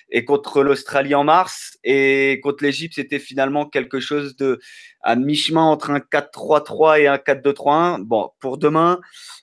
et 0.10 0.26
contre 0.26 0.64
l'Australie 0.64 1.16
en 1.16 1.24
mars. 1.24 1.78
Et 1.86 2.42
contre 2.44 2.66
l'Égypte, 2.66 2.96
c'était 2.96 3.20
finalement 3.20 3.66
quelque 3.68 4.02
chose 4.02 4.36
de 4.36 4.60
à 5.02 5.16
mi-chemin 5.16 5.64
entre 5.64 5.92
un 5.92 6.00
4-3-3 6.00 7.00
et 7.00 7.08
un 7.08 7.16
4-2-3-1. 7.16 8.02
Bon, 8.02 8.32
pour 8.42 8.58
demain, 8.58 9.00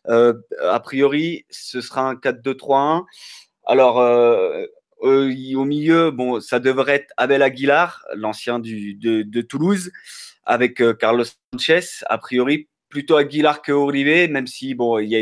euh, 0.08 0.34
a 0.62 0.80
priori, 0.80 1.46
ce 1.48 1.80
sera 1.80 2.02
un 2.02 2.14
4-2-3-1. 2.14 3.04
Alors, 3.64 4.00
euh, 4.00 4.66
au 5.00 5.64
milieu, 5.64 6.10
bon, 6.10 6.40
ça 6.40 6.60
devrait 6.60 6.96
être 6.96 7.12
Abel 7.16 7.42
Aguilar, 7.42 8.04
l'ancien 8.14 8.58
de, 8.58 9.22
de, 9.22 9.40
Toulouse, 9.42 9.90
avec 10.44 10.80
euh, 10.80 10.94
Carlos 10.94 11.24
Sanchez. 11.52 12.02
A 12.06 12.18
priori, 12.18 12.68
plutôt 12.88 13.16
Aguilar 13.16 13.62
que 13.62 13.72
Oribe, 13.72 14.30
même 14.30 14.46
si 14.46 14.74
bon, 14.74 14.98
il 14.98 15.08
y 15.08 15.16
a 15.16 15.20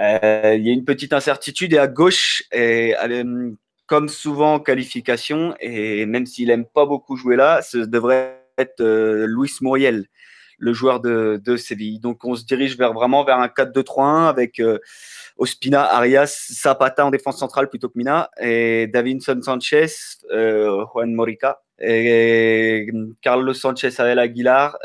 il 0.00 0.64
y 0.64 0.70
a 0.70 0.72
une 0.72 0.84
petite 0.84 1.12
incertitude. 1.12 1.72
Et 1.72 1.78
à 1.78 1.88
gauche, 1.88 2.44
et, 2.52 2.94
comme 3.86 4.08
souvent 4.08 4.54
en 4.54 4.60
qualification, 4.60 5.56
et 5.60 6.06
même 6.06 6.26
s'il 6.26 6.50
aime 6.50 6.66
pas 6.66 6.86
beaucoup 6.86 7.16
jouer 7.16 7.36
là, 7.36 7.62
ce 7.62 7.78
devrait 7.78 8.38
être 8.58 8.80
euh, 8.80 9.26
Luis 9.26 9.50
Muriel, 9.62 10.06
le 10.58 10.72
joueur 10.72 11.00
de, 11.00 11.40
de, 11.42 11.56
Séville. 11.56 12.00
Donc 12.00 12.24
on 12.24 12.34
se 12.34 12.44
dirige 12.44 12.76
vers 12.76 12.92
vraiment 12.92 13.24
vers 13.24 13.38
un 13.38 13.46
4-2-3-1 13.46 14.28
avec 14.28 14.60
euh, 14.60 14.78
Ospina, 15.36 15.82
Arias, 15.94 16.48
Zapata 16.52 17.06
en 17.06 17.10
défense 17.10 17.38
centrale 17.38 17.68
plutôt 17.68 17.88
que 17.88 17.96
Mina, 17.96 18.30
et 18.40 18.86
Davinson 18.88 19.40
Sanchez, 19.40 19.86
euh, 20.30 20.84
Juan 20.92 21.14
Morica, 21.14 21.60
et 21.80 22.90
Carlos 23.22 23.54
Sanchez 23.54 23.90
Abel 23.98 24.18
Aguilar, 24.18 24.76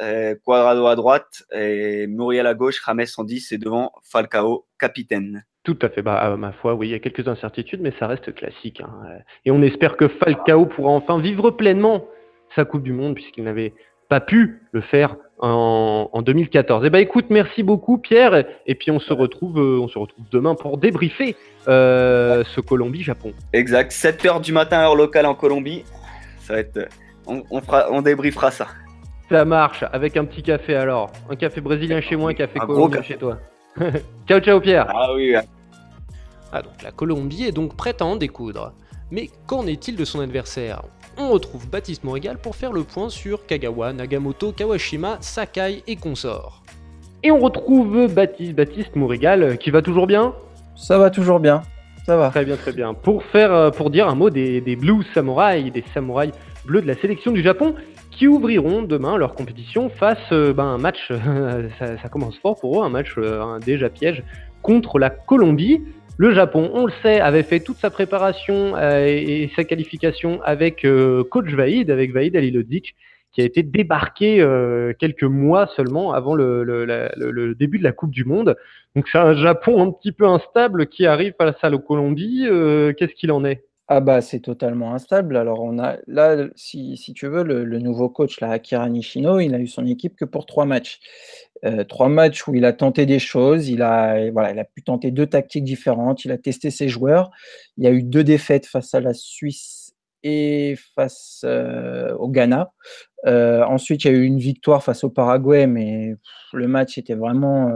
Cuadrado 0.45 0.85
à 0.85 0.95
droite, 0.95 1.43
et 1.51 2.05
Muriel 2.05 2.45
à 2.45 2.53
gauche, 2.53 2.81
James 2.85 3.05
en 3.17 3.23
10 3.23 3.51
et 3.51 3.57
devant 3.57 3.91
Falcao, 4.03 4.67
capitaine. 4.79 5.43
Tout 5.63 5.79
à 5.81 5.89
fait. 5.89 6.01
Bah, 6.01 6.17
à 6.17 6.35
ma 6.35 6.51
foi, 6.51 6.75
oui, 6.75 6.89
il 6.89 6.91
y 6.91 6.95
a 6.95 6.99
quelques 6.99 7.27
incertitudes, 7.27 7.81
mais 7.81 7.93
ça 7.97 8.07
reste 8.07 8.35
classique. 8.35 8.81
Hein. 8.81 9.19
Et 9.45 9.51
on 9.51 9.61
espère 9.61 9.95
que 9.95 10.07
Falcao 10.07 10.65
pourra 10.65 10.91
enfin 10.91 11.19
vivre 11.19 11.51
pleinement 11.51 12.05
sa 12.55 12.65
Coupe 12.65 12.83
du 12.83 12.91
Monde, 12.91 13.15
puisqu'il 13.15 13.45
n'avait 13.45 13.73
pas 14.13 14.21
pu 14.21 14.61
le 14.73 14.81
faire 14.81 15.15
en, 15.39 16.21
2014. 16.21 16.83
Eh 16.85 16.91
ben, 16.91 16.99
écoute, 16.99 17.25
merci 17.31 17.63
beaucoup, 17.63 17.97
Pierre. 17.97 18.45
Et 18.67 18.75
puis, 18.75 18.91
on 18.91 18.99
se 18.99 19.11
retrouve, 19.11 19.57
euh, 19.57 19.79
on 19.81 19.87
se 19.87 19.97
retrouve 19.97 20.23
demain 20.31 20.53
pour 20.53 20.77
débriefer 20.77 21.35
euh, 21.67 22.43
ce 22.45 22.61
Colombie-Japon. 22.61 23.31
Exact. 23.53 23.91
7 23.91 24.23
heures 24.25 24.39
du 24.39 24.53
matin, 24.53 24.81
heure 24.81 24.95
locale 24.95 25.25
en 25.25 25.33
Colombie. 25.33 25.83
Ça 26.41 26.53
va 26.53 26.59
être. 26.59 26.87
On, 27.25 27.61
fera, 27.61 27.87
on 27.89 28.03
débriefera 28.03 28.51
ça. 28.51 28.67
Ça 29.31 29.45
marche. 29.45 29.83
Avec 29.91 30.15
un 30.15 30.25
petit 30.25 30.43
café 30.43 30.75
alors. 30.75 31.11
Un 31.27 31.35
café 31.35 31.59
brésilien 31.59 31.99
chez 31.99 32.15
moi, 32.15 32.29
un 32.29 32.35
café 32.35 32.59
colombien 32.59 33.01
chez 33.01 33.17
toi. 33.17 33.39
ciao, 34.27 34.39
ciao, 34.41 34.59
Pierre. 34.59 34.85
Ah 34.89 35.11
oui. 35.15 35.33
Ah, 36.51 36.61
donc 36.61 36.83
la 36.83 36.91
Colombie 36.91 37.45
est 37.45 37.51
donc 37.51 37.75
prête 37.75 38.03
à 38.03 38.05
en 38.05 38.15
découdre. 38.15 38.73
Mais 39.09 39.31
qu'en 39.47 39.65
est-il 39.65 39.95
de 39.95 40.05
son 40.05 40.19
adversaire? 40.19 40.83
On 41.17 41.29
retrouve 41.29 41.69
Baptiste 41.69 42.03
Morigal 42.03 42.37
pour 42.37 42.55
faire 42.55 42.71
le 42.71 42.83
point 42.83 43.09
sur 43.09 43.45
Kagawa, 43.45 43.93
Nagamoto, 43.93 44.51
Kawashima, 44.51 45.17
Sakai 45.21 45.83
et 45.87 45.95
consorts. 45.95 46.63
Et 47.21 47.31
on 47.31 47.39
retrouve 47.39 48.13
Baptiste, 48.13 48.53
Baptiste 48.53 48.95
Morigal 48.95 49.57
qui 49.57 49.71
va 49.71 49.81
toujours 49.81 50.07
bien? 50.07 50.33
Ça 50.75 50.97
va 50.97 51.09
toujours 51.09 51.39
bien. 51.39 51.61
Ça 52.05 52.17
va. 52.17 52.29
Très 52.29 52.43
bien, 52.43 52.57
très 52.57 52.73
bien. 52.73 52.93
Pour, 52.93 53.23
faire, 53.23 53.53
euh, 53.53 53.69
pour 53.69 53.89
dire 53.89 54.07
un 54.07 54.15
mot 54.15 54.29
des, 54.29 54.59
des 54.59 54.75
Blue 54.75 55.03
Samurai, 55.13 55.69
des 55.69 55.83
samouraïs 55.93 56.33
bleus 56.65 56.81
de 56.81 56.87
la 56.87 56.95
sélection 56.95 57.31
du 57.31 57.41
Japon, 57.41 57.75
qui 58.11 58.27
ouvriront 58.27 58.81
demain 58.81 59.17
leur 59.17 59.35
compétition 59.35 59.89
face 59.89 60.17
à 60.31 60.35
euh, 60.35 60.53
ben, 60.53 60.65
un 60.65 60.77
match, 60.77 61.11
ça, 61.79 62.09
commence 62.09 62.37
fort 62.37 62.59
pour 62.59 62.81
eux, 62.81 62.85
un 62.85 62.89
match 62.89 63.15
euh, 63.17 63.59
déjà 63.59 63.89
piège 63.89 64.23
contre 64.61 64.99
la 64.99 65.09
Colombie. 65.09 65.81
Le 66.17 66.33
Japon, 66.33 66.69
on 66.73 66.85
le 66.85 66.93
sait, 67.01 67.19
avait 67.19 67.43
fait 67.43 67.59
toute 67.59 67.77
sa 67.77 67.89
préparation 67.89 68.75
euh, 68.75 69.05
et, 69.05 69.51
sa 69.55 69.63
qualification 69.63 70.41
avec 70.43 70.85
coach 71.31 71.49
Vaïd, 71.49 71.89
avec 71.89 72.13
Vaïd 72.13 72.35
Alilodzic, 72.35 72.95
qui 73.31 73.41
a 73.41 73.45
été 73.45 73.63
débarqué 73.63 74.45
quelques 74.99 75.23
mois 75.23 75.67
seulement 75.75 76.13
avant 76.13 76.35
le, 76.35 76.63
le, 76.63 77.55
début 77.55 77.79
de 77.79 77.83
la 77.83 77.91
Coupe 77.91 78.11
du 78.11 78.25
Monde. 78.25 78.55
Donc 78.95 79.07
c'est 79.11 79.17
un 79.17 79.33
Japon 79.33 79.81
un 79.81 79.91
petit 79.91 80.11
peu 80.11 80.27
instable 80.27 80.85
qui 80.85 81.07
arrive 81.07 81.33
face 81.35 81.55
à 81.63 81.71
la 81.71 81.79
Colombie. 81.79 82.45
Qu'est-ce 82.95 83.15
qu'il 83.15 83.31
en 83.31 83.43
est? 83.43 83.63
Ah 83.89 83.99
bah, 83.99 84.21
c'est 84.21 84.39
totalement 84.39 84.93
instable. 84.93 85.35
Alors 85.35 85.61
on 85.61 85.77
a 85.77 85.97
là, 86.07 86.47
si 86.55 86.95
si 86.95 87.13
tu 87.13 87.27
veux, 87.27 87.43
le 87.43 87.79
nouveau 87.79 88.09
coach 88.09 88.39
là, 88.39 88.49
Akira 88.51 88.87
Nishino, 88.89 89.39
il 89.39 89.53
a 89.53 89.59
eu 89.59 89.67
son 89.67 89.85
équipe 89.85 90.15
que 90.15 90.25
pour 90.25 90.45
trois 90.45 90.65
matchs. 90.65 90.99
Euh, 91.65 91.83
trois 91.83 92.09
matchs 92.09 92.47
où 92.47 92.55
il 92.55 92.65
a 92.65 92.73
tenté 92.73 93.05
des 93.05 93.19
choses, 93.19 93.69
il 93.69 93.81
a 93.81 94.31
voilà, 94.31 94.51
il 94.51 94.59
a 94.59 94.65
pu 94.65 94.83
tenter 94.83 95.11
deux 95.11 95.27
tactiques 95.27 95.63
différentes, 95.65 96.25
il 96.25 96.31
a 96.31 96.37
testé 96.37 96.71
ses 96.71 96.87
joueurs. 96.89 97.31
Il 97.77 97.83
y 97.83 97.87
a 97.87 97.91
eu 97.91 98.03
deux 98.03 98.23
défaites 98.23 98.65
face 98.65 98.93
à 98.93 99.01
la 99.01 99.13
Suisse 99.13 99.93
et 100.23 100.75
face 100.95 101.45
au 101.45 102.29
Ghana. 102.29 102.73
ensuite, 103.25 104.05
il 104.05 104.07
y 104.11 104.15
a 104.15 104.17
eu 104.17 104.23
une 104.23 104.39
victoire 104.39 104.83
face 104.83 105.03
au 105.03 105.09
Paraguay, 105.09 105.67
mais 105.67 106.15
le 106.53 106.67
match 106.67 106.97
était 106.97 107.15
vraiment. 107.15 107.69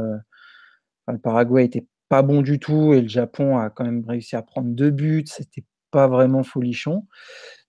le 1.08 1.20
Paraguay 1.20 1.66
était 1.66 1.86
pas 2.10 2.22
bon 2.22 2.42
du 2.42 2.60
tout 2.60 2.94
et 2.94 3.02
le 3.02 3.08
Japon 3.10 3.58
a 3.58 3.70
quand 3.70 3.84
même 3.86 4.04
réussi 4.08 4.36
à 4.36 4.42
prendre 4.42 4.70
deux 4.70 4.92
buts. 4.92 5.26
C'était 5.28 5.64
pas 5.92 6.08
vraiment 6.08 6.44
folichon. 6.44 7.06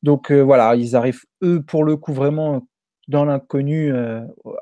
Donc 0.03 0.31
voilà, 0.33 0.77
ils 0.77 0.97
arrivent 0.97 1.25
eux 1.43 1.63
pour 1.63 1.85
le 1.85 1.97
coup 1.97 2.13
vraiment 2.13 2.67
dans 3.09 3.25
l'inconnu 3.25 3.93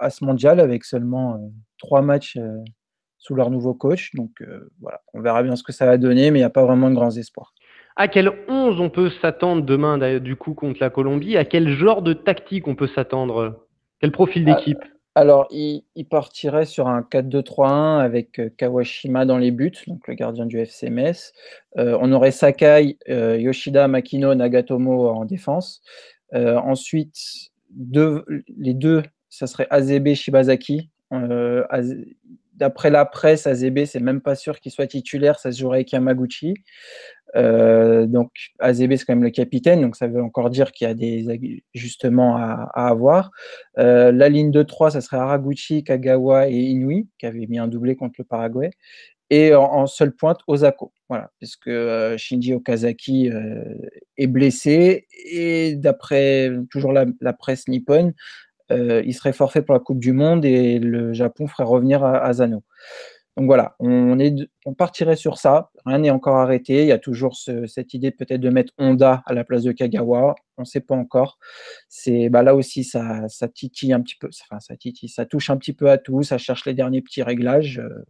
à 0.01 0.11
ce 0.11 0.25
mondial 0.25 0.61
avec 0.61 0.85
seulement 0.85 1.53
trois 1.79 2.01
matchs 2.01 2.39
sous 3.19 3.35
leur 3.35 3.51
nouveau 3.51 3.75
coach. 3.75 4.15
Donc 4.15 4.43
voilà, 4.81 5.01
on 5.13 5.21
verra 5.21 5.43
bien 5.43 5.57
ce 5.57 5.63
que 5.63 5.73
ça 5.73 5.85
va 5.85 5.99
donner, 5.99 6.31
mais 6.31 6.39
il 6.39 6.43
n'y 6.43 6.47
a 6.47 6.51
pas 6.51 6.65
vraiment 6.65 6.89
de 6.89 6.95
grands 6.95 7.11
espoirs. 7.11 7.53
À 7.97 8.09
quel 8.09 8.31
11 8.49 8.79
on 8.81 8.91
peut 8.91 9.11
s'attendre 9.23 9.63
demain 9.63 10.19
du 10.21 10.37
coup 10.37 10.53
contre 10.53 10.79
la 10.81 10.91
Colombie? 10.91 11.37
À 11.37 11.47
quel 11.47 11.71
genre 11.71 12.03
de 12.03 12.13
tactique 12.13 12.69
on 12.69 12.75
peut 12.75 12.89
s'attendre? 12.89 13.67
Quel 14.01 14.13
profil 14.13 14.49
ah, 14.49 14.55
d'équipe? 14.55 14.85
Alors, 15.17 15.49
il, 15.51 15.83
partirait 16.11 16.67
sur 16.67 16.89
un 16.89 17.01
4-2-3-1 17.01 18.01
avec 18.01 18.39
Kawashima 18.59 19.25
dans 19.25 19.39
les 19.39 19.51
buts, 19.51 19.73
donc 19.87 20.07
le 20.09 20.15
gardien 20.15 20.45
du 20.45 20.59
FC 20.59 20.91
Metz. 20.91 21.33
on 21.75 22.13
aurait 22.13 22.33
Sakai, 22.33 22.99
Yoshida, 23.09 23.89
Makino, 23.89 24.35
Nagatomo 24.35 25.09
en 25.09 25.25
défense. 25.25 25.81
ensuite, 26.35 27.17
les 27.79 28.75
deux, 28.75 29.05
ça 29.31 29.47
serait 29.47 29.67
Azebe, 29.71 30.13
Shibazaki. 30.13 30.91
D'après 32.53 32.91
la 32.91 33.07
presse, 33.07 33.47
Azebe, 33.47 33.87
c'est 33.87 34.01
même 34.01 34.21
pas 34.21 34.35
sûr 34.35 34.61
qu'il 34.61 34.71
soit 34.71 34.87
titulaire, 34.87 35.39
ça 35.39 35.51
se 35.51 35.59
jouerait 35.59 35.79
avec 35.79 35.93
Yamaguchi. 35.93 36.53
Euh, 37.37 38.07
donc 38.07 38.31
Azebe 38.59 38.97
c'est 38.97 39.05
quand 39.05 39.15
même 39.15 39.25
le 39.25 39.31
capitaine, 39.31 39.83
donc 39.83 39.97
ça 39.97 40.07
veut 40.07 40.23
encore 40.23 40.51
dire 40.51 40.73
qu'il 40.73 40.87
y 40.87 40.91
a 40.91 40.95
des 40.95 41.27
ajustements 41.75 42.37
à, 42.37 42.71
avoir. 42.75 43.31
Euh, 43.79 44.13
la 44.13 44.29
ligne 44.29 44.51
de 44.51 44.63
3, 44.63 44.93
ça 44.93 45.01
serait 45.01 45.19
Haraguchi, 45.19 45.85
Kagawa 45.85 46.49
et 46.49 46.57
Inui, 46.57 47.09
qui 47.19 47.27
avaient 47.27 47.47
mis 47.47 47.59
un 47.59 47.69
doublé 47.69 47.97
contre 47.97 48.15
le 48.19 48.25
Paraguay. 48.25 48.71
Et 49.29 49.55
en, 49.55 49.87
seule 49.89 50.15
pointe, 50.15 50.39
Osako. 50.47 50.93
Voilà, 51.09 51.31
puisque 51.39 51.67
euh, 51.67 52.17
Shinji 52.17 52.55
Okazaki 52.55 53.31
est 54.17 54.27
blessé. 54.29 55.07
Et 55.29 55.75
d'après 55.75 56.53
toujours 56.71 56.93
la, 56.93 57.33
presse 57.33 57.67
nippone, 57.67 58.15
il 58.71 59.15
serait 59.15 59.33
forfait 59.33 59.63
pour 59.63 59.75
la 59.75 59.81
Coupe 59.81 59.99
du 59.99 60.13
Monde 60.13 60.45
et 60.45 60.79
le 60.79 61.13
Japon 61.13 61.49
ferait 61.49 61.65
revenir 61.65 62.05
à 62.05 62.25
Asano. 62.25 62.63
Donc 63.37 63.47
voilà, 63.47 63.77
on, 63.81 64.19
est, 64.19 64.35
partirait 64.79 65.17
sur 65.17 65.37
ça. 65.37 65.71
Rien 65.85 65.99
n'est 65.99 66.11
encore 66.11 66.37
arrêté. 66.37 66.83
Il 66.83 66.89
y 66.89 66.93
a 66.93 66.99
toujours 66.99 67.37
cette 67.37 67.93
idée 67.93 68.11
peut-être 68.11 68.41
de 68.41 68.49
mettre 68.49 68.73
Honda 68.79 69.23
à 69.27 69.35
la 69.35 69.45
place 69.45 69.63
de 69.63 69.73
Kagawa. 69.73 70.35
On 70.57 70.63
ne 70.63 70.67
sait 70.67 70.81
pas 70.81 70.95
encore. 70.95 71.39
C'est 71.89 72.31
bah 72.31 72.43
là 72.43 72.55
aussi 72.55 72.83
ça, 72.83 73.27
titille 73.55 73.93
un 73.93 74.01
petit 74.01 74.17
peu. 74.19 74.31
Enfin, 74.51 74.59
ça 74.61 74.75
titille, 74.77 75.11
ça 75.11 75.27
touche 75.27 75.51
un 75.51 75.59
petit 75.59 75.75
peu 75.75 75.91
à 75.91 75.99
tout. 75.99 76.23
Ça 76.23 76.39
cherche 76.39 76.65
les 76.65 76.73
derniers 76.73 77.03
petits 77.03 77.23
réglages. 77.23 77.79
Euh, 77.79 78.07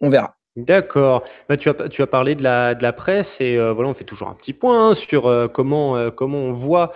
on 0.00 0.08
verra. 0.08 0.36
D'accord. 0.54 1.24
Bah, 1.48 1.56
tu, 1.56 1.68
as, 1.68 2.06
parlé 2.06 2.36
de 2.36 2.42
la, 2.44 2.76
de 2.76 2.82
la 2.84 2.92
presse 2.92 3.26
et 3.40 3.58
euh, 3.58 3.72
voilà, 3.72 3.90
on 3.90 3.94
fait 3.94 4.04
toujours 4.04 4.28
un 4.28 4.34
petit 4.34 4.52
point 4.52 4.90
hein, 4.90 4.94
sur 5.08 5.26
euh, 5.26 5.48
comment, 5.48 6.12
comment 6.12 6.38
on 6.38 6.52
voit 6.52 6.92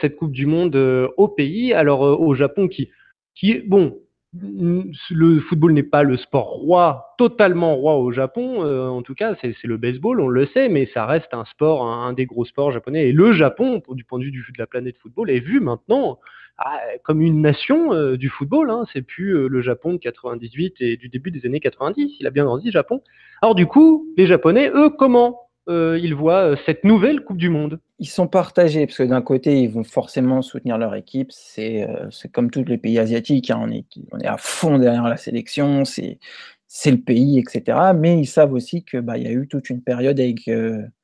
cette 0.00 0.16
Coupe 0.16 0.32
du 0.32 0.46
Monde 0.46 0.76
au 1.18 1.28
pays. 1.28 1.74
Alors 1.74 2.00
au 2.00 2.34
Japon 2.34 2.68
qui, 2.68 2.88
qui 3.34 3.58
bon, 3.58 3.98
le 4.34 5.40
football 5.40 5.72
n'est 5.72 5.82
pas 5.82 6.02
le 6.02 6.16
sport 6.16 6.48
roi, 6.48 7.14
totalement 7.18 7.74
roi 7.74 7.96
au 7.96 8.12
Japon. 8.12 8.64
Euh, 8.64 8.88
en 8.88 9.02
tout 9.02 9.14
cas, 9.14 9.34
c'est 9.40 9.54
le 9.64 9.76
baseball, 9.76 10.20
on 10.20 10.28
le 10.28 10.46
sait, 10.46 10.68
mais 10.68 10.88
ça 10.94 11.04
reste 11.04 11.32
un 11.34 11.44
sport, 11.44 11.84
un, 11.86 12.12
des 12.14 12.24
gros 12.24 12.44
sports 12.44 12.72
japonais. 12.72 13.08
Et 13.08 13.12
le 13.12 13.32
Japon, 13.32 13.82
du 13.90 14.04
point 14.04 14.18
de 14.18 14.24
vue 14.24 14.30
du, 14.30 14.40
de 14.40 14.58
la 14.58 14.66
planète 14.66 14.96
football, 14.98 15.30
est 15.30 15.40
vu 15.40 15.60
maintenant 15.60 16.18
ah, 16.58 16.80
comme 17.02 17.20
une 17.20 17.42
nation 17.42 17.92
euh, 17.92 18.16
du 18.16 18.30
football. 18.30 18.70
Hein. 18.70 18.84
C'est 18.92 19.02
plus 19.02 19.36
euh, 19.36 19.48
le 19.48 19.60
Japon 19.60 19.94
de 19.94 19.98
98 19.98 20.76
et 20.80 20.96
du 20.96 21.08
début 21.08 21.30
des 21.30 21.44
années 21.44 21.60
90. 21.60 22.16
Il 22.18 22.26
a 22.26 22.30
bien 22.30 22.44
grandi, 22.44 22.70
Japon. 22.70 23.02
Alors 23.42 23.54
du 23.54 23.66
coup, 23.66 24.06
les 24.16 24.26
Japonais, 24.26 24.70
eux, 24.74 24.90
comment? 24.90 25.41
Euh, 25.68 25.96
ils 26.02 26.14
voient 26.14 26.50
euh, 26.50 26.56
cette 26.66 26.82
nouvelle 26.82 27.20
Coupe 27.20 27.36
du 27.36 27.48
Monde 27.48 27.78
Ils 28.00 28.08
sont 28.08 28.26
partagés, 28.26 28.86
parce 28.86 28.98
que 28.98 29.02
d'un 29.04 29.22
côté, 29.22 29.60
ils 29.60 29.70
vont 29.70 29.84
forcément 29.84 30.42
soutenir 30.42 30.76
leur 30.76 30.94
équipe. 30.96 31.30
C'est 31.30 31.88
euh, 31.88 32.08
comme 32.32 32.50
tous 32.50 32.64
les 32.64 32.78
pays 32.78 32.98
asiatiques, 32.98 33.50
hein. 33.50 33.60
on, 33.62 33.70
est, 33.70 33.84
on, 34.10 34.18
est, 34.18 34.26
à 34.26 34.38
fond 34.38 34.78
derrière 34.78 35.08
la 35.08 35.16
sélection, 35.16 35.84
c'est 35.84 36.18
le 36.90 37.00
pays, 37.00 37.38
etc. 37.38 37.78
Mais 37.96 38.18
ils 38.18 38.26
savent 38.26 38.52
aussi 38.52 38.84
qu'il 38.84 39.02
bah, 39.02 39.18
y 39.18 39.26
a 39.26 39.30
eu 39.30 39.46
toute 39.46 39.70
une 39.70 39.82
période 39.82 40.18
avec 40.18 40.50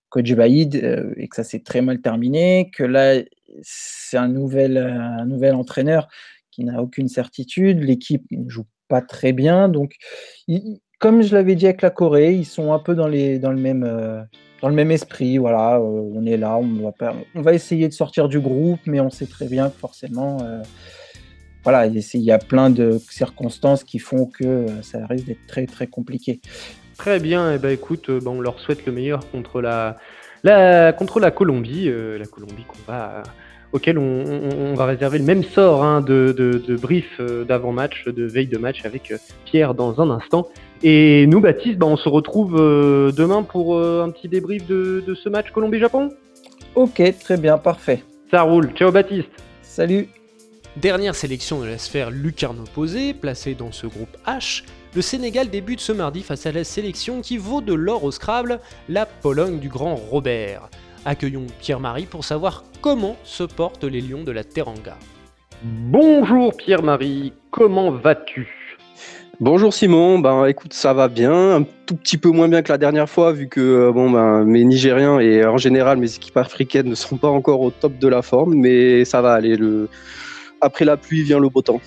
Coach 0.08 0.32
Baïd 0.32 0.74
et 1.16 1.28
que 1.28 1.36
ça 1.36 1.44
s'est 1.44 1.60
très 1.60 1.80
mal 1.80 2.00
terminé, 2.00 2.70
que 2.74 2.82
là, 2.82 3.22
c'est 3.62 4.16
un 4.16 4.28
nouvel, 4.28 4.76
un 4.78 5.26
nouvel 5.26 5.54
entraîneur 5.54 6.08
qui 6.50 6.64
n'a 6.64 6.82
aucune 6.82 7.08
certitude, 7.08 7.80
l'équipe 7.80 8.24
ne 8.32 8.48
joue 8.48 8.66
pas 8.88 9.02
très 9.02 9.32
bien, 9.32 9.68
donc 9.68 9.94
comme 10.98 11.22
je 11.22 11.34
l'avais 11.34 11.54
dit 11.54 11.66
avec 11.66 11.82
la 11.82 11.90
Corée, 11.90 12.32
ils 12.34 12.46
sont 12.46 12.72
un 12.72 12.78
peu 12.78 12.94
dans, 12.94 13.06
les, 13.06 13.38
dans 13.38 13.52
le 13.52 13.58
même 13.58 13.84
dans 14.60 14.68
le 14.68 14.74
même 14.74 14.90
esprit, 14.90 15.38
voilà, 15.38 15.76
euh, 15.76 16.12
on 16.14 16.26
est 16.26 16.36
là, 16.36 16.58
on 16.58 17.40
va, 17.40 17.54
essayer 17.54 17.88
de 17.88 17.92
sortir 17.92 18.28
du 18.28 18.40
groupe, 18.40 18.80
mais 18.86 19.00
on 19.00 19.10
sait 19.10 19.26
très 19.26 19.46
bien 19.46 19.70
que 19.70 19.76
forcément, 19.76 20.38
euh, 20.42 20.62
voilà, 21.62 21.86
il 21.86 22.20
y 22.20 22.32
a 22.32 22.38
plein 22.38 22.70
de 22.70 22.98
circonstances 23.10 23.84
qui 23.84 23.98
font 23.98 24.26
que 24.26 24.44
euh, 24.44 24.82
ça 24.82 25.06
risque 25.06 25.26
d'être 25.26 25.46
très 25.46 25.66
très 25.66 25.86
compliqué. 25.86 26.40
Très 26.96 27.20
bien, 27.20 27.52
et 27.52 27.56
eh 27.56 27.58
ben 27.58 27.70
écoute, 27.70 28.10
bah, 28.10 28.30
on 28.30 28.40
leur 28.40 28.58
souhaite 28.58 28.84
le 28.84 28.92
meilleur 28.92 29.30
contre 29.30 29.60
la, 29.60 29.96
la 30.42 30.92
contre 30.92 31.20
la 31.20 31.30
Colombie, 31.30 31.88
la 31.88 32.26
Colombie 32.26 32.64
qu'on 32.64 32.90
va 32.90 33.22
auquel 33.72 33.98
on, 33.98 34.74
va 34.74 34.86
réserver 34.86 35.18
le 35.18 35.24
même 35.24 35.44
sort 35.44 35.84
hein, 35.84 36.00
de, 36.00 36.76
brief 36.80 37.20
d'avant-match, 37.20 38.04
de 38.06 38.24
veille 38.24 38.46
de 38.46 38.58
match 38.58 38.84
avec 38.84 39.12
Pierre 39.44 39.74
dans 39.74 40.00
un 40.00 40.10
instant. 40.10 40.48
Et 40.82 41.26
nous, 41.26 41.40
Baptiste, 41.40 41.78
bah, 41.78 41.86
on 41.86 41.96
se 41.96 42.08
retrouve 42.08 42.56
euh, 42.58 43.10
demain 43.10 43.42
pour 43.42 43.76
euh, 43.76 44.04
un 44.04 44.10
petit 44.10 44.28
débrief 44.28 44.66
de, 44.66 45.02
ce 45.14 45.28
match 45.28 45.50
Colombie-Japon 45.50 46.10
Ok, 46.74 47.02
très 47.20 47.36
bien, 47.36 47.58
parfait. 47.58 48.04
Ça 48.30 48.42
roule. 48.42 48.70
Ciao, 48.74 48.92
Baptiste. 48.92 49.28
Salut. 49.62 50.08
Dernière 50.76 51.16
sélection 51.16 51.60
de 51.60 51.66
la 51.66 51.78
sphère 51.78 52.10
lucarno-posée, 52.10 53.12
placée 53.12 53.54
dans 53.54 53.72
ce 53.72 53.88
groupe 53.88 54.16
H, 54.26 54.62
le 54.94 55.02
Sénégal 55.02 55.50
débute 55.50 55.80
ce 55.80 55.90
mardi 55.90 56.22
face 56.22 56.46
à 56.46 56.52
la 56.52 56.62
sélection 56.62 57.20
qui 57.20 57.36
vaut 57.36 57.60
de 57.60 57.74
l'or 57.74 58.04
au 58.04 58.12
Scrabble, 58.12 58.60
la 58.88 59.06
Pologne 59.06 59.58
du 59.58 59.68
grand 59.68 59.96
Robert. 59.96 60.68
Accueillons 61.08 61.46
Pierre-Marie 61.58 62.04
pour 62.04 62.22
savoir 62.22 62.64
comment 62.82 63.16
se 63.24 63.42
portent 63.42 63.84
les 63.84 64.02
lions 64.02 64.24
de 64.24 64.30
la 64.30 64.44
Teranga. 64.44 64.98
Bonjour 65.62 66.54
Pierre-Marie, 66.54 67.32
comment 67.50 67.90
vas-tu? 67.90 68.46
Bonjour 69.40 69.72
Simon, 69.72 70.18
ben 70.18 70.44
écoute 70.44 70.74
ça 70.74 70.92
va 70.92 71.08
bien, 71.08 71.32
un 71.32 71.62
tout 71.86 71.96
petit 71.96 72.18
peu 72.18 72.28
moins 72.28 72.46
bien 72.46 72.60
que 72.60 72.70
la 72.70 72.76
dernière 72.76 73.08
fois 73.08 73.32
vu 73.32 73.48
que 73.48 73.58
euh, 73.58 73.90
bon 73.90 74.10
ben 74.10 74.44
mes 74.44 74.64
Nigériens 74.64 75.18
et 75.18 75.46
en 75.46 75.56
général 75.56 75.96
mes 75.96 76.14
équipes 76.14 76.36
africaines 76.36 76.90
ne 76.90 76.94
sont 76.94 77.16
pas 77.16 77.28
encore 77.28 77.62
au 77.62 77.70
top 77.70 77.96
de 77.96 78.08
la 78.08 78.20
forme, 78.20 78.52
mais 78.56 79.06
ça 79.06 79.22
va 79.22 79.32
aller. 79.32 79.56
Le... 79.56 79.88
Après 80.60 80.84
la 80.84 80.98
pluie 80.98 81.22
vient 81.22 81.38
le 81.38 81.48
beau 81.48 81.62
temps. 81.62 81.80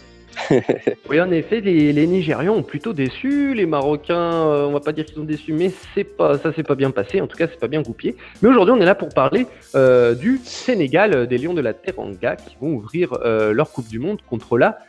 oui 1.10 1.20
en 1.20 1.32
effet 1.32 1.62
les, 1.62 1.94
les, 1.94 2.08
Nigérians 2.08 2.56
ont 2.56 2.63
plutôt 2.63 2.94
déçu, 2.94 3.54
les 3.54 3.65
Marocains 3.65 4.15
euh, 4.15 4.65
on 4.65 4.72
va 4.72 4.80
pas 4.80 4.91
dire 4.91 5.06
qu'ils 5.06 5.20
ont 5.20 5.26
déçu 5.26 5.54
mais 5.54 5.72
c'est 5.94 6.04
pas 6.04 6.38
ça 6.38 6.54
s'est 6.54 6.63
pas 6.63 6.76
bien 6.76 6.91
passé, 6.91 7.22
en 7.22 7.28
tout 7.28 7.38
cas 7.38 7.48
c'est 7.48 7.60
pas 7.60 7.67
bien 7.67 7.82
goupillé. 7.82 8.15
Mais 8.41 8.50
aujourd'hui 8.50 8.74
on 8.74 8.82
est 8.82 8.86
là 8.86 8.96
pour 8.96 9.10
parler 9.10 9.46
euh, 9.76 10.15
du 10.15 10.39
Sénégal, 10.44 11.28
des 11.28 11.38
Lions 11.38 11.54
de 11.54 11.62
la 11.62 11.74
Teranga 11.74 12.36
qui 12.36 12.56
vont 12.60 12.74
ouvrir 12.74 13.17
leur 13.24 13.72
Coupe 13.72 13.88
du 13.88 14.00
Monde 14.00 14.22
contre 14.30 14.58
la 14.58 14.80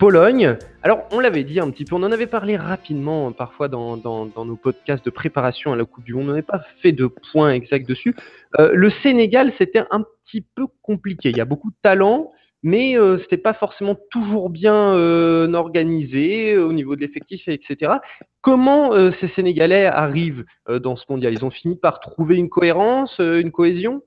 Pologne. 0.00 0.56
Alors, 0.82 1.06
on 1.12 1.20
l'avait 1.20 1.44
dit 1.44 1.60
un 1.60 1.70
petit 1.70 1.84
peu, 1.84 1.94
on 1.94 2.02
en 2.02 2.10
avait 2.10 2.26
parlé 2.26 2.56
rapidement 2.56 3.28
hein, 3.28 3.32
parfois 3.32 3.68
dans, 3.68 3.98
nos 3.98 4.56
podcasts 4.56 5.04
de 5.04 5.10
préparation 5.10 5.74
à 5.74 5.76
la 5.76 5.84
Coupe 5.84 6.04
du 6.04 6.14
Monde. 6.14 6.24
On 6.24 6.28
n'avait 6.28 6.40
pas 6.40 6.62
fait 6.80 6.92
de 6.92 7.06
points 7.06 7.52
exacts 7.52 7.86
dessus. 7.86 8.16
Euh, 8.58 8.70
le 8.72 8.88
Sénégal, 9.02 9.52
c'était 9.58 9.84
un 9.90 10.02
petit 10.24 10.40
peu 10.40 10.64
compliqué. 10.80 11.28
Il 11.28 11.36
y 11.36 11.40
a 11.42 11.44
beaucoup 11.44 11.68
de 11.68 11.76
talent, 11.82 12.32
mais 12.62 12.96
euh, 12.96 13.16
ce 13.18 13.22
n'était 13.22 13.38
pas 13.38 13.54
forcément 13.54 13.96
toujours 14.10 14.50
bien 14.50 14.94
euh, 14.94 15.52
organisé 15.54 16.56
au 16.58 16.72
niveau 16.72 16.96
de 16.96 17.00
l'effectif, 17.00 17.48
etc. 17.48 17.94
Comment 18.42 18.92
ces 19.20 19.28
Sénégalais 19.36 19.84
arrivent 19.86 20.46
dans 20.66 20.96
ce 20.96 21.04
mondial? 21.10 21.34
Ils 21.34 21.44
ont 21.44 21.50
fini 21.50 21.76
par 21.76 22.00
trouver 22.00 22.36
une 22.36 22.48
cohérence, 22.48 23.18
une 23.18 23.52
cohésion? 23.52 24.02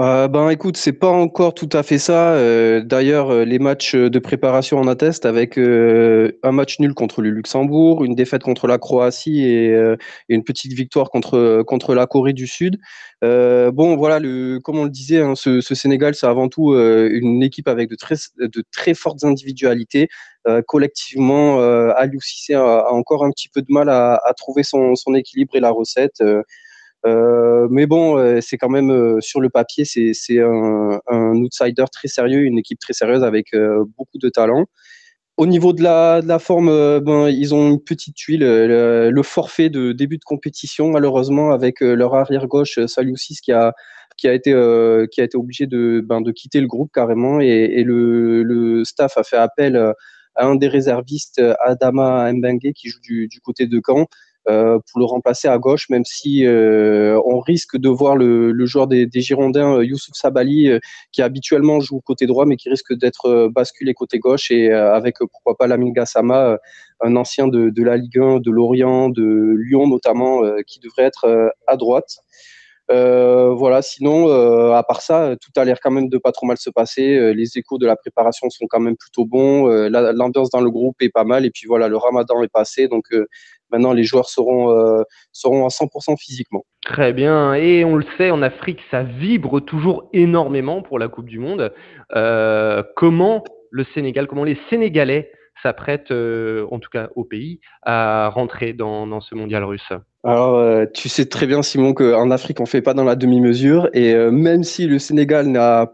Euh, 0.00 0.28
ben 0.28 0.48
écoute, 0.50 0.76
c'est 0.76 0.92
pas 0.92 1.08
encore 1.08 1.54
tout 1.54 1.68
à 1.72 1.82
fait 1.82 1.98
ça. 1.98 2.34
Euh, 2.34 2.82
d'ailleurs, 2.82 3.30
euh, 3.30 3.44
les 3.44 3.58
matchs 3.58 3.96
de 3.96 4.18
préparation 4.20 4.78
en 4.78 4.86
attestent 4.86 5.26
avec 5.26 5.58
un 5.58 6.52
match 6.52 6.78
nul 6.78 6.94
contre 6.94 7.20
le 7.20 7.30
Luxembourg, 7.30 8.04
une 8.04 8.14
défaite 8.14 8.44
contre 8.44 8.68
la 8.68 8.78
Croatie 8.78 9.42
et, 9.44 9.76
une 10.28 10.44
petite 10.44 10.72
victoire 10.72 11.10
contre 11.10 11.62
contre 11.66 11.94
la 11.94 12.06
Corée 12.06 12.32
du 12.32 12.46
Sud. 12.46 12.78
bon, 13.22 13.96
voilà, 13.96 14.20
le, 14.20 14.60
comme 14.60 14.78
on 14.78 14.84
le 14.84 14.90
disait, 14.90 15.20
hein, 15.20 15.34
ce, 15.34 15.60
Sénégal, 15.60 16.14
c'est 16.14 16.26
avant 16.26 16.48
tout 16.48 16.74
une 16.74 17.42
équipe 17.42 17.66
avec 17.66 17.90
de 17.90 17.96
très 17.96 18.14
de 18.38 18.62
très 18.70 18.94
fortes 18.94 19.24
individualités. 19.24 20.08
collectivement, 20.68 21.60
Aliou 21.96 22.20
Cissé 22.20 22.54
a, 22.54 22.92
encore 22.92 23.24
un 23.24 23.30
petit 23.30 23.48
peu 23.48 23.62
de 23.62 23.72
mal 23.72 23.88
à, 23.88 24.20
à 24.24 24.32
trouver 24.34 24.62
son, 24.62 24.94
son 24.94 25.14
équilibre 25.14 25.56
et 25.56 25.60
la 25.60 25.70
recette. 25.70 26.22
Mais 27.04 27.86
bon, 27.86 28.40
c'est 28.40 28.56
quand 28.56 28.68
même 28.68 29.20
sur 29.20 29.40
le 29.40 29.50
papier, 29.50 29.84
c'est 29.84 30.40
un, 30.40 31.00
outsider 31.34 31.84
très 31.92 32.08
sérieux, 32.08 32.40
une 32.40 32.58
équipe 32.58 32.78
très 32.78 32.92
sérieuse 32.92 33.24
avec 33.24 33.46
beaucoup 33.96 34.18
de 34.18 34.28
talent. 34.28 34.66
Au 35.38 35.46
niveau 35.46 35.72
de 35.72 35.84
la, 35.84 36.38
forme, 36.40 36.68
euh, 36.68 36.98
ben, 36.98 37.28
ils 37.28 37.54
ont 37.54 37.70
une 37.70 37.80
petite 37.80 38.16
tuile. 38.16 38.42
Euh, 38.42 39.12
le, 39.12 39.22
forfait 39.22 39.70
de 39.70 39.92
début 39.92 40.18
de 40.18 40.24
compétition, 40.24 40.90
malheureusement, 40.90 41.52
avec 41.52 41.80
euh, 41.80 41.94
leur 41.94 42.16
arrière 42.16 42.48
gauche, 42.48 42.84
Saliusis, 42.86 43.40
qui 43.40 43.52
a 43.52 43.72
qui 44.16 44.26
a 44.26 44.34
été 44.34 44.52
obligé 45.36 45.66
de 45.68 46.02
ben, 46.04 46.20
de 46.20 46.32
quitter 46.32 46.60
le 46.60 46.66
groupe 46.66 46.90
carrément, 46.92 47.38
et, 47.38 47.84
le, 47.84 48.82
staff 48.84 49.16
a 49.16 49.22
fait 49.22 49.36
appel 49.36 49.76
à 50.34 50.44
un 50.44 50.56
des 50.56 50.66
réservistes, 50.66 51.40
Adama 51.60 52.32
Mbengue, 52.32 52.72
qui 52.74 52.88
joue 52.88 52.98
du, 53.00 53.28
du 53.28 53.40
côté 53.40 53.66
de 53.68 53.80
Caen, 53.86 54.00
euh, 54.02 54.04
pour 54.46 54.98
le 54.98 55.04
remplacer 55.04 55.48
à 55.48 55.58
gauche, 55.58 55.88
même 55.90 56.04
si 56.04 56.46
euh, 56.46 57.20
on 57.26 57.38
risque 57.40 57.76
de 57.76 57.88
voir 57.88 58.16
le, 58.16 58.66
joueur 58.66 58.86
des, 58.86 59.08
Girondins, 59.14 59.76
euh, 59.76 59.84
Youssouf 59.84 60.14
Sabali, 60.14 60.70
qui 61.12 61.22
habituellement 61.22 61.80
joue 61.80 62.00
côté 62.00 62.26
droit, 62.26 62.46
mais 62.46 62.56
qui 62.56 62.70
risque 62.70 62.94
d'être 62.94 63.48
basculé 63.48 63.94
côté 63.94 64.18
gauche, 64.18 64.50
et 64.50 64.72
avec 64.72 65.18
pourquoi 65.18 65.56
pas 65.56 65.66
Lamine 65.66 65.92
Gassama, 65.92 66.58
un 67.00 67.16
ancien 67.16 67.48
de, 67.48 67.82
la 67.82 67.96
Ligue 67.96 68.18
1, 68.18 68.40
de 68.40 68.50
Lorient, 68.50 69.10
de 69.10 69.56
Lyon 69.58 69.86
notamment, 69.86 70.42
qui 70.66 70.80
devrait 70.80 71.04
être 71.04 71.52
à 71.66 71.76
droite. 71.76 72.18
Euh, 72.90 73.52
voilà, 73.52 73.82
sinon, 73.82 74.28
euh, 74.28 74.72
à 74.72 74.82
part 74.82 75.02
ça, 75.02 75.36
tout 75.40 75.50
a 75.60 75.64
l'air 75.64 75.78
quand 75.82 75.90
même 75.90 76.08
de 76.08 76.16
pas 76.16 76.32
trop 76.32 76.46
mal 76.46 76.56
se 76.56 76.70
passer. 76.70 77.16
Euh, 77.16 77.32
les 77.32 77.58
échos 77.58 77.76
de 77.76 77.86
la 77.86 77.96
préparation 77.96 78.48
sont 78.48 78.66
quand 78.66 78.80
même 78.80 78.96
plutôt 78.96 79.26
bons. 79.26 79.66
L'ambiance 79.88 80.50
dans 80.50 80.60
le 80.60 80.70
groupe 80.70 80.96
est 81.02 81.10
pas 81.10 81.24
mal. 81.24 81.44
Et 81.44 81.50
puis 81.50 81.66
voilà, 81.66 81.88
le 81.88 81.96
ramadan 81.96 82.42
est 82.42 82.48
passé. 82.48 82.88
Donc 82.88 83.14
maintenant, 83.70 83.92
les 83.92 84.04
joueurs 84.04 84.28
seront, 84.28 85.04
seront 85.32 85.64
à 85.64 85.68
100% 85.68 86.16
physiquement. 86.18 86.64
Très 86.84 87.12
bien. 87.12 87.54
Et 87.54 87.84
on 87.84 87.96
le 87.96 88.04
sait, 88.16 88.30
en 88.30 88.42
Afrique, 88.42 88.80
ça 88.90 89.02
vibre 89.02 89.60
toujours 89.60 90.08
énormément 90.12 90.82
pour 90.82 90.98
la 90.98 91.08
Coupe 91.08 91.28
du 91.28 91.38
Monde. 91.38 91.72
comment 92.96 93.44
le 93.70 93.84
Sénégal, 93.94 94.26
comment 94.26 94.44
les 94.44 94.58
Sénégalais 94.70 95.30
s'apprêtent, 95.62 96.12
en 96.12 96.78
tout 96.78 96.90
cas 96.90 97.08
au 97.16 97.24
pays, 97.24 97.60
à 97.82 98.28
rentrer 98.28 98.72
dans, 98.72 99.06
dans 99.06 99.20
ce 99.20 99.34
mondial 99.34 99.64
russe? 99.64 99.92
Alors, 100.24 100.56
euh, 100.56 100.84
tu 100.92 101.08
sais 101.08 101.26
très 101.26 101.46
bien, 101.46 101.62
Simon, 101.62 101.94
qu'en 101.94 102.30
Afrique, 102.30 102.60
on 102.60 102.66
fait 102.66 102.82
pas 102.82 102.94
dans 102.94 103.04
la 103.04 103.14
demi-mesure. 103.14 103.88
Et 103.92 104.14
euh, 104.14 104.30
même 104.30 104.64
si 104.64 104.86
le 104.86 104.98
Sénégal 104.98 105.46
n'a 105.46 105.92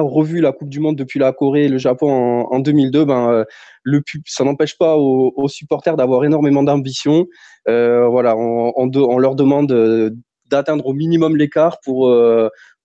revu 0.00 0.40
la 0.40 0.52
Coupe 0.52 0.68
du 0.68 0.80
Monde 0.80 0.96
depuis 0.96 1.18
la 1.18 1.32
Corée 1.32 1.64
et 1.64 1.68
le 1.68 1.78
Japon 1.78 2.46
en, 2.50 2.58
2002, 2.60 3.04
ben, 3.04 3.30
euh, 3.30 3.44
le 3.82 4.02
ça 4.26 4.44
n'empêche 4.44 4.76
pas 4.78 4.96
aux, 4.96 5.48
supporters 5.48 5.96
d'avoir 5.96 6.24
énormément 6.24 6.62
d'ambition. 6.62 7.26
voilà, 7.66 8.36
on, 8.36 9.18
leur 9.18 9.34
demande 9.34 10.12
d'atteindre 10.46 10.86
au 10.86 10.92
minimum 10.92 11.36
l'écart 11.36 11.78
pour 11.84 12.12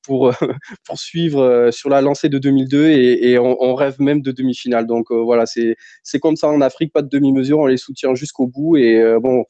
pour 0.03 0.31
poursuivre 0.85 1.69
sur 1.71 1.89
la 1.89 2.01
lancée 2.01 2.29
de 2.29 2.37
2002 2.37 2.89
et, 2.89 3.39
on, 3.39 3.75
rêve 3.75 3.95
même 3.99 4.21
de 4.21 4.31
demi-finale. 4.31 4.85
Donc 4.87 5.11
voilà, 5.11 5.45
c'est 5.45 5.75
c'est 6.03 6.19
comme 6.19 6.35
ça 6.35 6.47
en 6.47 6.61
Afrique, 6.61 6.93
pas 6.93 7.01
de 7.01 7.09
demi-mesure, 7.09 7.59
on 7.59 7.65
les 7.65 7.77
soutient 7.77 8.15
jusqu'au 8.15 8.47
bout 8.47 8.77
et 8.77 9.03
bon 9.21 9.43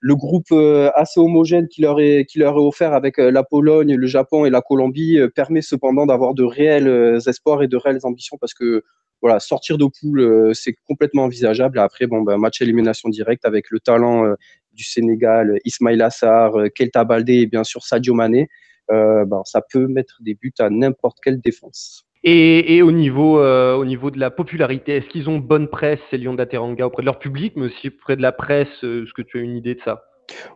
le 0.00 0.16
groupe 0.16 0.52
euh, 0.52 0.90
assez 0.94 1.20
homogène 1.20 1.68
qui 1.68 1.80
leur 1.82 2.00
est, 2.00 2.26
offert 2.36 2.92
avec 2.92 3.18
euh, 3.18 3.30
la 3.30 3.42
Pologne, 3.42 3.94
le 3.94 4.06
Japon 4.06 4.44
et 4.44 4.50
la 4.50 4.60
Colombie 4.60 5.18
euh, 5.18 5.28
permet 5.28 5.62
cependant 5.62 6.06
d'avoir 6.06 6.34
de 6.34 6.44
réels 6.44 7.18
espoirs 7.26 7.62
et 7.62 7.68
de 7.68 7.76
réelles 7.76 8.00
ambitions 8.04 8.36
parce 8.38 8.54
que 8.54 8.82
voilà, 9.22 9.40
sortir 9.40 9.78
de 9.78 9.86
poule, 9.86 10.54
c'est 10.54 10.74
complètement 10.86 11.24
envisageable. 11.24 11.78
après, 11.78 12.06
bon, 12.06 12.20
ben, 12.20 12.36
match 12.36 12.60
élimination 12.60 13.08
directe 13.08 13.46
avec 13.46 13.70
le 13.70 13.80
talent 13.80 14.34
du 14.72 14.84
Sénégal, 14.84 15.58
Ismail 15.64 16.02
Assar, 16.02 16.52
Kelta 16.74 17.04
Baldé 17.04 17.36
et 17.36 17.46
bien 17.46 17.64
sûr 17.64 17.84
Sadio 17.84 18.12
Mané, 18.12 18.48
ben, 18.90 19.40
ça 19.46 19.62
peut 19.62 19.86
mettre 19.86 20.18
des 20.20 20.34
buts 20.34 20.52
à 20.58 20.68
n'importe 20.68 21.18
quelle 21.22 21.40
défense. 21.40 22.04
Et, 22.26 22.80
au, 22.80 22.90
niveau, 22.90 23.38
euh, 23.38 23.74
au 23.74 23.84
niveau 23.84 24.10
de 24.10 24.18
la 24.18 24.30
popularité, 24.30 24.96
est-ce 24.96 25.06
qu'ils 25.08 25.28
ont 25.28 25.36
bonne 25.36 25.68
presse, 25.68 25.98
ces 26.10 26.16
Lions 26.16 26.32
d'Ateranga, 26.32 26.86
auprès 26.86 27.02
de 27.02 27.06
leur 27.06 27.18
public, 27.18 27.52
mais 27.54 27.66
aussi 27.66 27.88
auprès 27.88 28.16
de 28.16 28.22
la 28.22 28.32
presse 28.32 28.68
euh, 28.82 29.04
Est-ce 29.04 29.12
que 29.12 29.20
tu 29.20 29.38
as 29.38 29.42
une 29.42 29.56
idée 29.56 29.74
de 29.74 29.80
ça? 29.84 30.04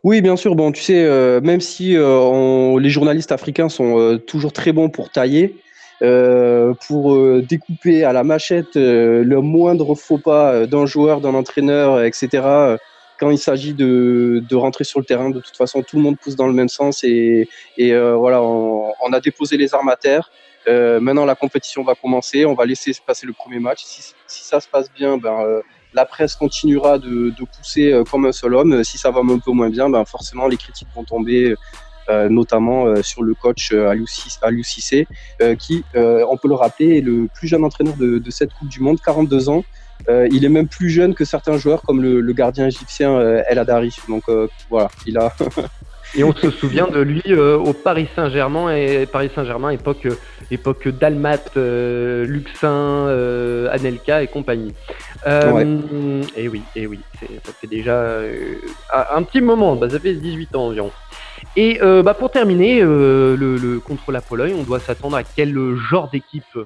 Oui, 0.02 0.22
bien 0.22 0.36
sûr. 0.36 0.54
Bon, 0.54 0.72
tu 0.72 0.80
sais, 0.80 1.04
euh, 1.04 1.42
même 1.42 1.60
si 1.60 1.90
les 1.90 2.90
journalistes 2.90 3.32
africains 3.32 3.68
sont 3.68 4.18
toujours 4.26 4.54
très 4.54 4.72
bons 4.72 4.88
pour 4.88 5.10
tailler, 5.10 5.56
pour 6.00 7.42
découper 7.42 8.02
à 8.04 8.14
la 8.14 8.24
machette 8.24 8.76
le 8.76 9.40
moindre 9.40 9.94
faux 9.94 10.16
pas 10.16 10.66
d'un 10.66 10.86
joueur, 10.86 11.20
d'un 11.20 11.34
entraîneur, 11.34 12.02
etc. 12.02 12.78
Quand 13.20 13.30
il 13.30 13.38
s'agit 13.38 13.74
de, 13.74 14.42
de, 14.48 14.56
rentrer 14.56 14.84
sur 14.84 15.00
le 15.00 15.04
terrain, 15.04 15.28
de 15.28 15.40
toute 15.40 15.56
façon, 15.56 15.82
tout 15.82 15.96
le 15.96 16.02
monde 16.02 16.16
pousse 16.18 16.36
dans 16.36 16.46
le 16.46 16.54
même 16.54 16.68
sens 16.68 17.04
et, 17.04 17.46
voilà, 17.76 18.42
on, 18.42 19.12
a 19.12 19.20
déposé 19.20 19.58
les 19.58 19.74
armes 19.74 19.90
à 19.90 19.96
terre. 19.96 20.30
Euh, 20.66 21.00
maintenant, 21.00 21.24
la 21.24 21.34
compétition 21.34 21.82
va 21.82 21.94
commencer. 21.94 22.44
On 22.44 22.54
va 22.54 22.66
laisser 22.66 22.92
se 22.92 23.00
passer 23.00 23.26
le 23.26 23.32
premier 23.32 23.58
match. 23.58 23.82
Si, 23.84 24.12
ça 24.26 24.60
se 24.60 24.68
passe 24.68 24.90
bien, 24.92 25.18
ben, 25.18 25.40
euh, 25.40 25.62
la 25.94 26.04
presse 26.04 26.34
continuera 26.34 26.98
de, 26.98 27.32
pousser 27.56 27.92
euh, 27.92 28.04
comme 28.04 28.26
un 28.26 28.32
seul 28.32 28.54
homme. 28.54 28.82
Si 28.84 28.98
ça 28.98 29.10
va 29.10 29.20
un 29.20 29.38
peu 29.38 29.52
moins 29.52 29.70
bien, 29.70 29.88
ben, 29.88 30.04
forcément, 30.04 30.46
les 30.46 30.56
critiques 30.56 30.88
vont 30.94 31.04
tomber. 31.04 31.54
notamment 32.30 33.02
sur 33.02 33.22
le 33.22 33.34
coach 33.34 33.70
Aliou 33.70 34.06
Cissé, 34.64 35.06
qui, 35.58 35.84
on 35.94 36.36
peut 36.38 36.48
le 36.48 36.54
rappeler, 36.54 36.96
est 36.96 37.00
le 37.02 37.28
plus 37.34 37.48
jeune 37.48 37.64
entraîneur 37.64 37.96
de, 37.98 38.30
cette 38.30 38.54
Coupe 38.54 38.68
du 38.68 38.80
Monde, 38.80 38.98
42 38.98 39.50
ans. 39.50 39.62
il 40.08 40.42
est 40.42 40.48
même 40.48 40.68
plus 40.68 40.88
jeune 40.88 41.14
que 41.14 41.26
certains 41.26 41.58
joueurs 41.58 41.82
comme 41.82 42.00
le, 42.00 42.32
gardien 42.32 42.66
égyptien 42.66 43.20
El 43.50 43.58
Hadari. 43.58 43.94
Donc 44.08 44.24
voilà, 44.70 44.88
il 45.06 45.18
a, 45.18 45.34
Et 46.16 46.24
on 46.24 46.34
se 46.34 46.50
souvient 46.50 46.86
de 46.88 47.00
lui 47.00 47.22
euh, 47.28 47.58
au 47.58 47.72
Paris 47.72 48.08
Saint-Germain 48.16 48.74
et 48.74 49.06
Paris 49.06 49.30
Saint-Germain 49.34 49.70
époque 49.70 50.06
euh, 50.06 50.16
époque 50.50 50.88
Dalmat, 50.88 51.38
euh, 51.56 52.24
Luxin, 52.24 53.06
Anelka 53.70 54.22
et 54.22 54.26
compagnie. 54.26 54.74
Et 55.26 56.48
oui, 56.48 56.62
et 56.74 56.86
oui, 56.86 57.00
ça 57.44 57.52
fait 57.52 57.66
déjà 57.66 58.12
un 59.14 59.22
petit 59.22 59.40
moment, 59.40 59.76
bah, 59.76 59.90
ça 59.90 59.98
fait 59.98 60.14
18 60.14 60.56
ans 60.56 60.66
environ. 60.68 60.90
Et 61.56 61.78
bah, 61.80 62.14
pour 62.14 62.30
terminer, 62.30 62.80
le, 62.80 63.80
contre 63.84 64.10
la 64.10 64.22
Pologne, 64.22 64.54
on 64.58 64.62
doit 64.62 64.80
s'attendre 64.80 65.16
à 65.16 65.22
quel 65.22 65.54
genre 65.90 66.08
d'équipe? 66.10 66.58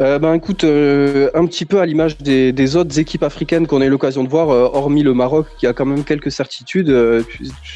Euh, 0.00 0.18
ben 0.20 0.34
écoute, 0.34 0.62
euh, 0.62 1.28
un 1.34 1.44
petit 1.46 1.64
peu 1.64 1.80
à 1.80 1.86
l'image 1.86 2.18
des, 2.18 2.52
des, 2.52 2.76
autres 2.76 3.00
équipes 3.00 3.24
africaines 3.24 3.66
qu'on 3.66 3.80
a 3.80 3.84
eu 3.84 3.90
l'occasion 3.90 4.22
de 4.22 4.28
voir, 4.28 4.50
euh, 4.50 4.70
hormis 4.72 5.02
le 5.02 5.12
Maroc 5.12 5.48
qui 5.58 5.66
a 5.66 5.72
quand 5.72 5.86
même 5.86 6.04
quelques 6.04 6.30
certitudes. 6.30 6.88
Euh, 6.88 7.24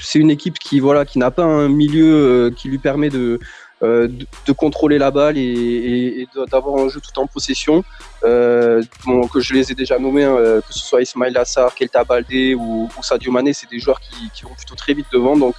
c'est 0.00 0.20
une 0.20 0.30
équipe 0.30 0.58
qui 0.60 0.78
voilà 0.78 1.04
qui 1.04 1.18
n'a 1.18 1.32
pas 1.32 1.42
un 1.42 1.68
milieu 1.68 2.52
qui 2.56 2.68
lui 2.68 2.78
permet 2.78 3.08
de, 3.08 3.40
de, 3.82 4.08
de, 4.46 4.52
contrôler 4.52 4.98
la 4.98 5.10
balle 5.10 5.36
et, 5.36 5.42
et, 5.42 6.28
d'avoir 6.48 6.80
un 6.80 6.88
jeu 6.88 7.00
tout 7.00 7.20
en 7.20 7.26
possession. 7.26 7.82
bon, 8.22 9.26
que 9.26 9.40
je 9.40 9.54
les 9.54 9.72
ai 9.72 9.74
déjà 9.74 9.98
nommés, 9.98 10.24
hein, 10.24 10.36
que 10.36 10.72
ce 10.72 10.78
soit 10.78 11.02
Ismail 11.02 11.36
Assar, 11.36 11.74
Kelta 11.74 12.04
Baldé 12.04 12.54
ou, 12.54 12.88
ou 12.96 13.02
Sadio 13.02 13.32
Mané, 13.32 13.52
c'est 13.52 13.68
des 13.68 13.80
joueurs 13.80 13.98
qui, 13.98 14.30
qui, 14.32 14.44
vont 14.44 14.54
plutôt 14.54 14.76
très 14.76 14.94
vite 14.94 15.06
devant. 15.12 15.36
Donc 15.36 15.56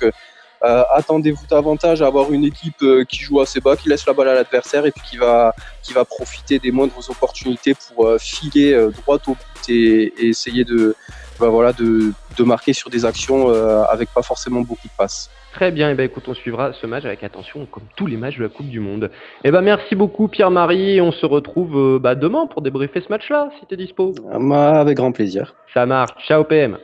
euh, 0.63 0.83
attendez-vous 0.93 1.45
davantage 1.49 2.01
à 2.01 2.07
avoir 2.07 2.31
une 2.31 2.45
équipe 2.45 2.81
euh, 2.83 3.03
qui 3.03 3.19
joue 3.19 3.41
assez 3.41 3.59
bas, 3.59 3.75
qui 3.75 3.89
laisse 3.89 4.05
la 4.05 4.13
balle 4.13 4.29
à 4.29 4.33
l'adversaire 4.33 4.85
et 4.85 4.91
puis 4.91 5.01
qui 5.09 5.17
va, 5.17 5.53
qui 5.81 5.91
va 5.91 6.05
profiter 6.05 6.57
des 6.57 6.71
moindres 6.71 6.97
opportunités 7.09 7.73
pour 7.73 8.07
euh, 8.07 8.17
filer 8.17 8.73
droit 9.01 9.17
au 9.27 9.31
but 9.31 9.69
et, 9.69 10.13
essayer 10.29 10.63
de, 10.63 10.95
bah 11.39 11.49
voilà, 11.49 11.73
de, 11.73 12.13
de, 12.37 12.43
marquer 12.43 12.71
sur 12.71 12.89
des 12.89 13.03
actions 13.03 13.49
avec 13.89 14.09
pas 14.13 14.21
forcément 14.21 14.61
beaucoup 14.61 14.87
de 14.87 14.93
passes. 14.97 15.29
Très 15.53 15.71
bien, 15.71 15.89
et 15.89 15.91
eh 15.91 15.95
ben 15.95 16.03
écoute, 16.03 16.23
on 16.27 16.33
suivra 16.33 16.73
ce 16.73 16.87
match 16.87 17.05
avec 17.05 17.23
attention, 17.23 17.65
comme 17.67 17.83
tous 17.95 18.07
les 18.07 18.17
matchs 18.17 18.37
de 18.37 18.43
la 18.43 18.49
Coupe 18.49 18.69
du 18.69 18.79
Monde. 18.79 19.11
Et 19.43 19.49
eh 19.49 19.51
ben 19.51 19.61
merci 19.61 19.95
beaucoup 19.95 20.27
Pierre-Marie, 20.27 20.99
on 20.99 21.11
se 21.11 21.25
retrouve 21.25 21.99
bah, 21.99 22.15
demain 22.15 22.47
pour 22.47 22.61
débriefer 22.61 23.01
ce 23.01 23.09
match-là, 23.09 23.49
si 23.59 23.65
tu 23.67 23.73
es 23.75 23.77
dispo. 23.77 24.15
Ah, 24.31 24.79
avec 24.79 24.97
grand 24.97 25.11
plaisir. 25.11 25.53
Ça 25.73 25.85
marche, 25.85 26.11
ciao 26.25 26.43
PM. 26.43 26.77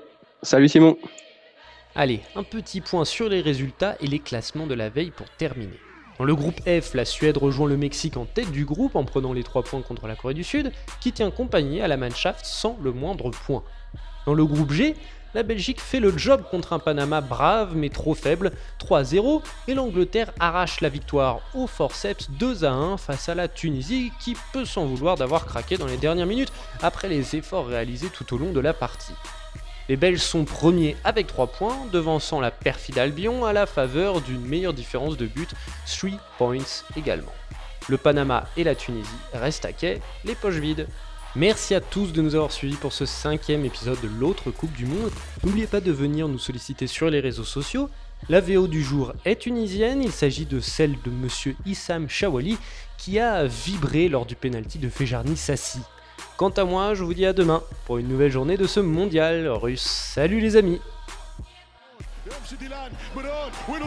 Salut 0.44 0.70
Simon. 0.70 0.98
Allez, 2.02 2.22
un 2.38 2.44
petit 2.44 2.80
point 2.80 3.04
sur 3.04 3.28
les 3.28 3.42
résultats 3.42 3.98
et 4.00 4.08
les 4.08 4.20
classements 4.20 4.68
de 4.68 4.74
la 4.74 4.88
veille 4.88 5.12
pour 5.12 5.30
terminer. 5.32 5.78
Dans 6.18 6.24
le 6.24 6.34
groupe 6.34 6.62
F, 6.62 6.94
la 6.94 7.04
Suède 7.04 7.36
rejoint 7.36 7.68
le 7.68 7.76
Mexique 7.76 8.16
en 8.16 8.24
tête 8.24 8.52
du 8.52 8.64
groupe 8.64 8.96
en 8.96 9.04
prenant 9.04 9.34
les 9.34 9.44
3 9.44 9.64
points 9.64 9.82
contre 9.82 10.08
la 10.08 10.16
Corée 10.16 10.34
du 10.34 10.46
Sud, 10.46 10.72
qui 11.02 11.12
tient 11.12 11.30
compagnie 11.30 11.82
à 11.82 11.90
la 11.90 11.98
Mannschaft 11.98 12.46
sans 12.46 12.80
le 12.82 12.94
moindre 12.94 13.32
point. 13.32 13.64
Dans 14.26 14.34
le 14.34 14.46
groupe 14.46 14.72
G, 14.72 14.96
la 15.34 15.44
Belgique 15.44 15.82
fait 15.82 16.00
le 16.00 16.18
job 16.18 16.42
contre 16.50 16.72
un 16.72 16.80
Panama 16.80 17.20
brave 17.20 17.76
mais 17.76 17.90
trop 17.90 18.14
faible, 18.14 18.54
3-0, 18.80 19.42
et 19.68 19.74
l'Angleterre 19.74 20.32
arrache 20.40 20.80
la 20.80 20.88
victoire 20.88 21.42
au 21.54 21.68
forceps 21.68 22.30
2-1 22.40 22.98
face 22.98 23.28
à 23.28 23.36
la 23.36 23.50
Tunisie 23.50 24.14
qui 24.22 24.38
peut 24.54 24.64
s'en 24.64 24.86
vouloir 24.86 25.18
d'avoir 25.18 25.46
craqué 25.46 25.76
dans 25.76 25.88
les 25.88 25.98
dernières 25.98 26.28
minutes 26.28 26.54
après 26.82 27.10
les 27.10 27.36
efforts 27.36 27.68
réalisés 27.68 28.08
tout 28.08 28.34
au 28.34 28.38
long 28.38 28.54
de 28.54 28.62
la 28.62 28.74
partie. 28.74 29.16
Les 29.90 29.98
Belges 29.98 30.22
sont 30.22 30.46
premiers 30.46 30.96
avec 31.04 31.26
3 31.26 31.48
points, 31.48 31.88
devançant 31.92 32.40
la 32.40 32.52
perfide 32.52 33.00
Albion 33.00 33.44
à 33.44 33.54
la 33.54 33.66
faveur 33.66 34.22
d'une 34.22 34.46
meilleure 34.46 34.76
différence 34.76 35.18
de 35.18 35.26
but, 35.26 35.50
3 35.88 36.12
points 36.38 36.84
également. 36.96 37.34
Le 37.88 37.98
Panama 37.98 38.48
et 38.56 38.64
la 38.64 38.76
Tunisie 38.76 39.10
restent 39.34 39.66
à 39.66 39.74
quai, 39.74 40.00
les 40.26 40.36
poches 40.36 40.60
vides. 40.60 40.88
Merci 41.36 41.74
à 41.74 41.82
tous 41.82 42.14
de 42.14 42.22
nous 42.22 42.36
avoir 42.36 42.52
suivis 42.52 42.76
pour 42.76 42.94
ce 42.94 43.08
cinquième 43.08 43.66
épisode 43.66 44.00
de 44.02 44.08
l'autre 44.08 44.52
Coupe 44.52 44.74
du 44.74 44.86
Monde. 44.86 45.10
N'oubliez 45.44 45.66
pas 45.66 45.82
de 45.82 45.92
venir 45.92 46.28
nous 46.28 46.38
solliciter 46.38 46.86
sur 46.86 47.10
les 47.10 47.20
réseaux 47.20 47.44
sociaux 47.44 47.90
La 48.30 48.42
VO 48.42 48.68
du 48.68 48.84
jour 48.84 49.14
est 49.26 49.42
tunisienne, 49.42 50.04
il 50.04 50.12
s'agit 50.12 50.46
de 50.46 50.60
celle 50.60 51.02
de 51.04 51.10
monsieur 51.10 51.56
Issam 51.66 52.08
Chawali 52.08 52.60
qui 53.00 53.18
a 53.18 53.46
vibré 53.46 54.08
lors 54.08 54.28
du 54.28 54.36
penalty 54.36 54.78
de 54.78 54.90
Fejarni 54.90 55.36
Sassi. 55.36 55.80
Quant 56.39 56.51
à 56.51 56.65
moi, 56.65 56.95
je 56.95 57.05
vous 57.05 57.15
dis 57.15 57.27
à 57.27 57.33
demain 57.33 57.63
pour 57.85 57.99
une 57.99 58.09
nouvelle 58.09 58.33
journée 58.33 58.57
de 58.57 58.67
ce 58.67 58.81
mondial 58.81 59.49
russe. 59.49 59.87
Salut 60.15 60.41
les 60.41 60.57
amis 60.57 60.81
يمشي 62.25 62.57
ديلان 62.57 62.93
مرون 63.17 63.53
وينو 63.69 63.87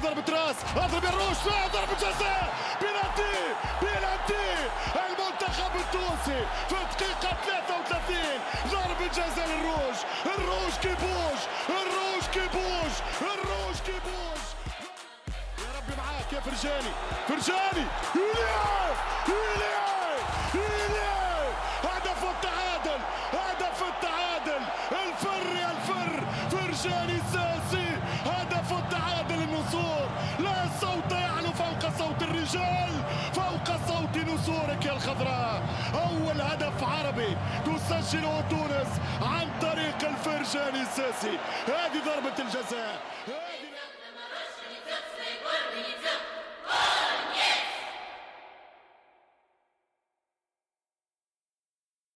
جسورك 34.43 34.85
يا 34.87 34.93
الخضراء. 34.93 35.63
أول 35.95 36.41
هدف 36.41 36.85
عربي 36.85 37.37
تسجله 37.67 38.41
تونس 38.51 38.91
عن 39.23 39.49
طريق 39.61 40.09
الفرجاني 40.11 40.83
الساسي. 40.83 41.39
هذه 41.67 41.99
ضربة 42.05 42.39
الجزاء. 42.39 43.01